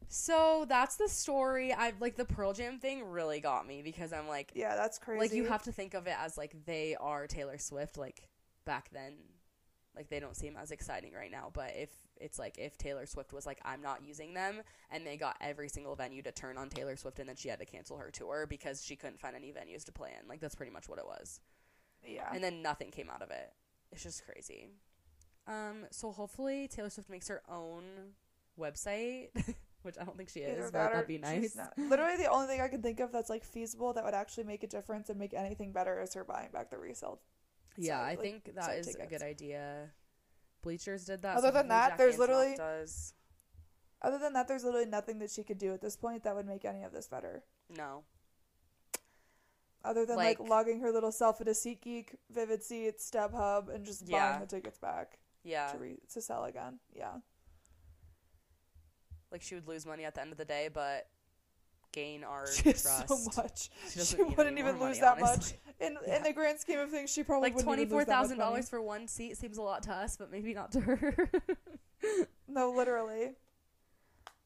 [0.07, 1.73] So that's the story.
[1.73, 5.19] I like the Pearl Jam thing really got me because I'm like, Yeah, that's crazy.
[5.19, 7.97] like you have to think of it as like they are Taylor Swift.
[7.97, 8.29] Like
[8.65, 9.15] back then,
[9.95, 11.49] like they don't seem as exciting right now.
[11.53, 15.17] But if it's like if Taylor Swift was like, I'm not using them, and they
[15.17, 17.97] got every single venue to turn on Taylor Swift, and then she had to cancel
[17.97, 20.27] her tour because she couldn't find any venues to play in.
[20.27, 21.39] Like that's pretty much what it was.
[22.05, 22.29] Yeah.
[22.33, 23.53] And then nothing came out of it.
[23.91, 24.67] It's just crazy.
[25.47, 27.83] Um, so hopefully Taylor Swift makes her own
[28.59, 29.29] website,
[29.83, 31.57] which I don't think she Either is, that but that'd be nice.
[31.77, 34.63] Literally, the only thing I can think of that's like feasible that would actually make
[34.63, 37.19] a difference and make anything better is her buying back the resale.
[37.77, 39.89] Yeah, site, I like, think that is site a good idea.
[40.61, 41.37] Bleachers did that.
[41.37, 43.13] Other than that, there's literally- does.
[44.01, 46.45] Other than that, there's literally nothing that she could do at this point that would
[46.45, 47.43] make any of this better.
[47.69, 48.03] no.
[49.83, 54.07] Other than like, Like- logging her little self into SeatGeek, Vivid Seats, StubHub, and just
[54.07, 54.29] Yeah.
[54.31, 56.79] buying the tickets back Yeah, to re- to sell again.
[56.91, 57.19] Yeah.
[59.31, 61.07] like she would lose money at the end of the day, but
[61.95, 63.07] gain our She trust.
[63.07, 63.69] so much.
[63.85, 65.53] She She, doesn't wouldn't even lose money, that honestly.
[65.79, 65.87] much.
[65.87, 66.17] In Yeah.
[66.17, 68.37] in the grand scheme of things, she probably Like twenty four lose that much thousand
[68.37, 71.29] dollars for one seat seems a lot to us, but maybe not to her.
[72.47, 73.31] No, literally.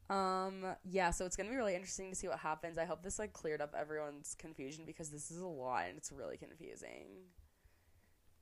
[0.09, 2.77] Um, yeah, so it's gonna be really interesting to see what happens.
[2.77, 6.11] I hope this like cleared up everyone's confusion because this is a lot and it's
[6.11, 7.07] really confusing.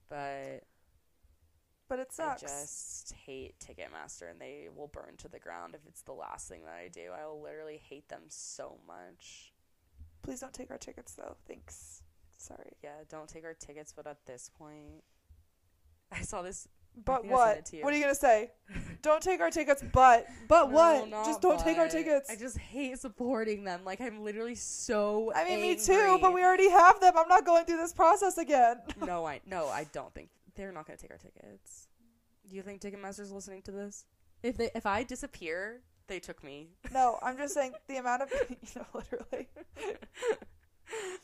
[0.09, 0.63] But
[1.89, 2.43] But it sucks.
[2.43, 6.49] I just hate Ticketmaster and they will burn to the ground if it's the last
[6.49, 7.11] thing that I do.
[7.17, 9.53] I will literally hate them so much.
[10.21, 11.37] Please don't take our tickets though.
[11.47, 12.03] Thanks.
[12.35, 12.73] Sorry.
[12.83, 15.03] Yeah, don't take our tickets, but at this point
[16.11, 16.67] I saw this
[17.05, 17.57] But think I sent what?
[17.57, 17.83] it to you.
[17.83, 18.51] What are you gonna say?
[19.01, 21.09] don't take our tickets, but but No, what?
[21.25, 22.29] Just don't take our tickets.
[22.29, 23.85] I just hate supporting them.
[23.85, 26.19] Like I'm literally so I mean, me too.
[26.21, 27.13] But we already have them.
[27.17, 28.81] I'm not going through this process again.
[29.05, 31.87] no, I no, I don't think they're not gonna take our tickets.
[32.49, 34.05] Do you think Ticketmaster's listening to this?
[34.43, 36.69] If they if I disappear, they took me.
[36.93, 39.47] no, I'm just saying the amount of you know, literally.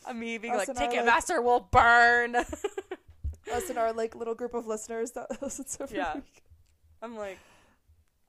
[0.05, 2.35] I'm me being Us like our, like- Ticketmaster will burn.
[3.53, 6.15] Us and our like little group of listeners that listen to every Yeah.
[6.15, 6.43] week.
[7.01, 7.37] I'm like,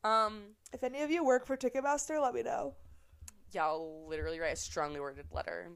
[0.02, 0.40] um,
[0.72, 2.74] If any of you work for Ticketmaster, let me know.
[3.52, 5.68] yeah, I'll literally write a strongly worded letter.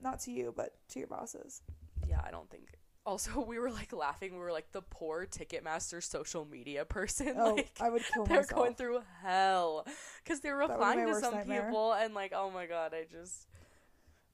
[0.00, 1.62] Not to you, but to your bosses.
[2.08, 2.68] Yeah, I don't think.
[3.04, 4.32] Also, we were like laughing.
[4.32, 7.34] We were like the poor Ticketmaster social media person.
[7.38, 8.28] Oh, like, I would kill myself.
[8.28, 8.58] they're myself.
[8.58, 9.86] going through hell
[10.22, 11.64] because they were That would be replying to some nightmare.
[11.66, 13.48] people and like, oh my god, I just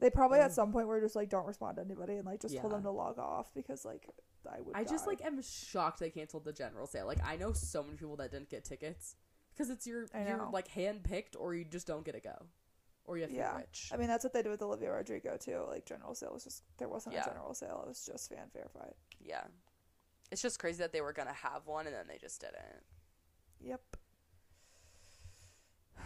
[0.01, 0.55] They probably at Mm.
[0.55, 2.77] some point were just like, don't respond to anybody and like just told Yeah.
[2.77, 4.07] them to log off because like
[4.51, 4.77] I would.
[4.77, 7.07] I just like am shocked they canceled the general sale.
[7.07, 9.17] Like I know so many people that didn't get tickets
[9.55, 12.47] because it's your you're like hand picked or you just don't get to go,
[13.09, 13.53] or you have to Yeah.
[13.53, 13.91] be rich.
[13.93, 15.65] I mean, that's what they did with Olivia Rodrigo too.
[15.67, 17.23] Like general sale was just there wasn't Yeah.
[17.23, 18.95] a general sale; it was just fan verified.
[19.19, 19.45] yeah,
[20.31, 22.85] it's just crazy that they were gonna have one and then they just didn't.
[23.61, 23.81] Yep.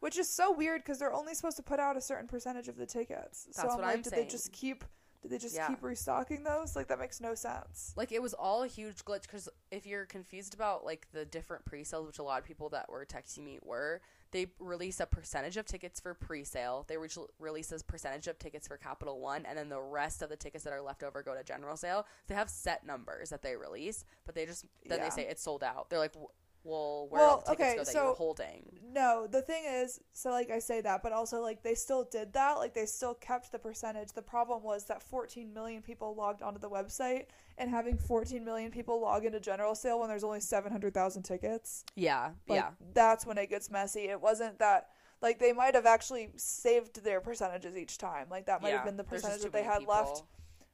[0.00, 2.76] Which is so weird because they're only supposed to put out a certain percentage of
[2.76, 3.48] the tickets.
[3.50, 4.24] so That's I'm what like, I'm did saying.
[4.24, 4.84] they just keep?
[5.22, 5.68] Did they just Yeah.
[5.68, 6.74] keep restocking those?
[6.74, 7.92] Like that makes no sense.
[7.96, 11.66] Like it was all a huge glitch because if you're confused about like the different
[11.66, 14.00] pre-sales, which a lot of people that were texting me were,
[14.32, 16.84] they release a percentage of tickets for pre-sale.
[16.88, 17.08] They re-
[17.38, 20.64] release a percentage of tickets for Capital One, and then the rest of the tickets
[20.64, 22.06] that are left over go to general sale.
[22.28, 25.04] They have set numbers that they release, but they just then Yeah.
[25.04, 25.90] they say it's sold out.
[25.90, 26.28] They're like, "W-
[26.64, 28.78] well, where Well, the okay, so- you're holding?
[28.92, 32.32] No, the thing is, so like I say that, but also like they still did
[32.32, 32.54] that.
[32.54, 34.12] Like they still kept the percentage.
[34.12, 38.70] The problem was that 14 million people logged onto the website, and having 14 million
[38.70, 41.84] people log into general sale when there's only 700,000 tickets.
[41.94, 44.08] Yeah, Like, yeah, That's when it gets messy.
[44.08, 44.88] It wasn't that.
[45.22, 48.26] Like they might have actually saved their percentages each time.
[48.30, 48.76] Like that might yeah.
[48.76, 50.22] have been the percentage that they had left.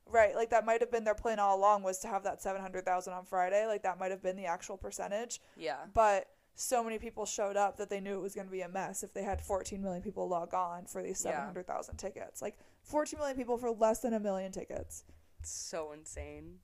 [0.09, 3.13] Right, like that might have been their plan all along was to have that 700,000
[3.13, 3.67] on Friday.
[3.67, 5.41] Like that might have been the actual percentage.
[5.57, 5.79] Yeah.
[5.93, 8.69] But so many people showed up that they knew it was going to be a
[8.69, 11.33] mess if they had 14 million people log on for these Yeah.
[11.33, 12.41] 700,000 tickets.
[12.41, 15.05] Like 14 million people for less than a million tickets.
[15.41, 16.61] It's so insane.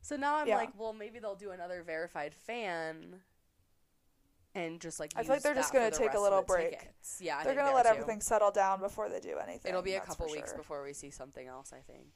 [0.00, 0.56] So now I'm Yeah.
[0.56, 3.22] like, well, maybe they'll do another verified fan
[4.54, 6.78] and just like I feel like they're just gonna take a little break.
[6.78, 7.18] tickets.
[7.20, 7.90] Yeah, I They're going to let too.
[7.92, 9.70] everything settle down before they do anything.
[9.70, 10.58] It'll be a couple weeks sure.
[10.58, 11.72] before we see something else.
[11.72, 12.08] I think.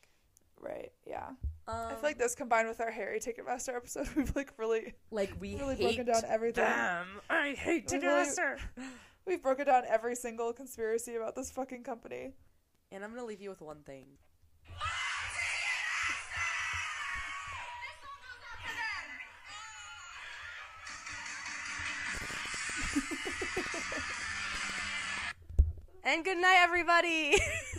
[0.61, 1.29] Right, yeah.
[1.69, 5.33] Um, I feel like this combined with our Harry Ticketmaster episode, we've like really like
[5.41, 6.65] we really hate broken down everything.
[6.65, 7.07] them.
[7.31, 8.59] I hate We really- Ticketmaster.
[9.27, 12.33] We've broken down every single conspiracy about this fucking company.
[12.93, 14.05] And I'm gonna leave you with one thing.
[26.05, 27.37] And good night, everybody.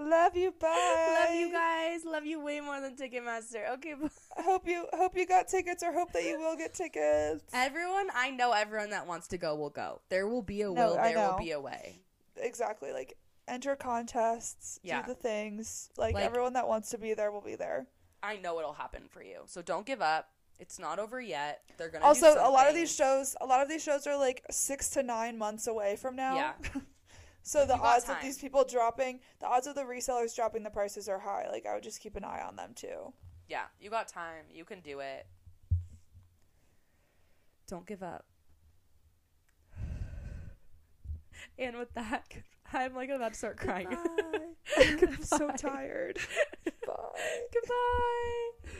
[0.00, 1.24] Love you, bye.
[1.26, 2.04] Love you guys.
[2.06, 3.70] Love you way more than Ticketmaster.
[3.74, 4.08] Okay, bye.
[4.36, 7.44] I hope you hope you got tickets or hope that you will get tickets.
[7.52, 10.00] Everyone, I know everyone that wants to go will go.
[10.08, 12.00] There will be a No, will, I there will be a way.
[12.36, 12.92] Exactly.
[12.92, 15.02] Like enter contests, Yeah.
[15.02, 15.90] do the things.
[15.98, 17.86] Like, Like- everyone that wants to be there will be there.
[18.22, 19.42] I know it'll happen for you.
[19.46, 20.30] So don't give up.
[20.58, 21.62] It's not over yet.
[21.78, 24.16] They're gonna Also, do a lot of these shows, a lot of these shows are
[24.16, 26.36] like 6 to 9 months away from now.
[26.36, 26.52] Yeah.
[27.42, 30.62] so the You got odds of these people dropping, the odds of the resellers dropping
[30.62, 31.46] the prices are high.
[31.50, 33.12] Like I would just keep an eye on them too.
[33.48, 34.44] Yeah, you got time.
[34.52, 35.26] You can do it.
[37.66, 38.24] Don't give up.
[41.58, 42.24] And with that,
[42.72, 43.88] I'm like about to start crying.
[44.76, 46.18] I'm so tired.
[46.86, 46.94] Bye.
[47.52, 48.72] Goodbye.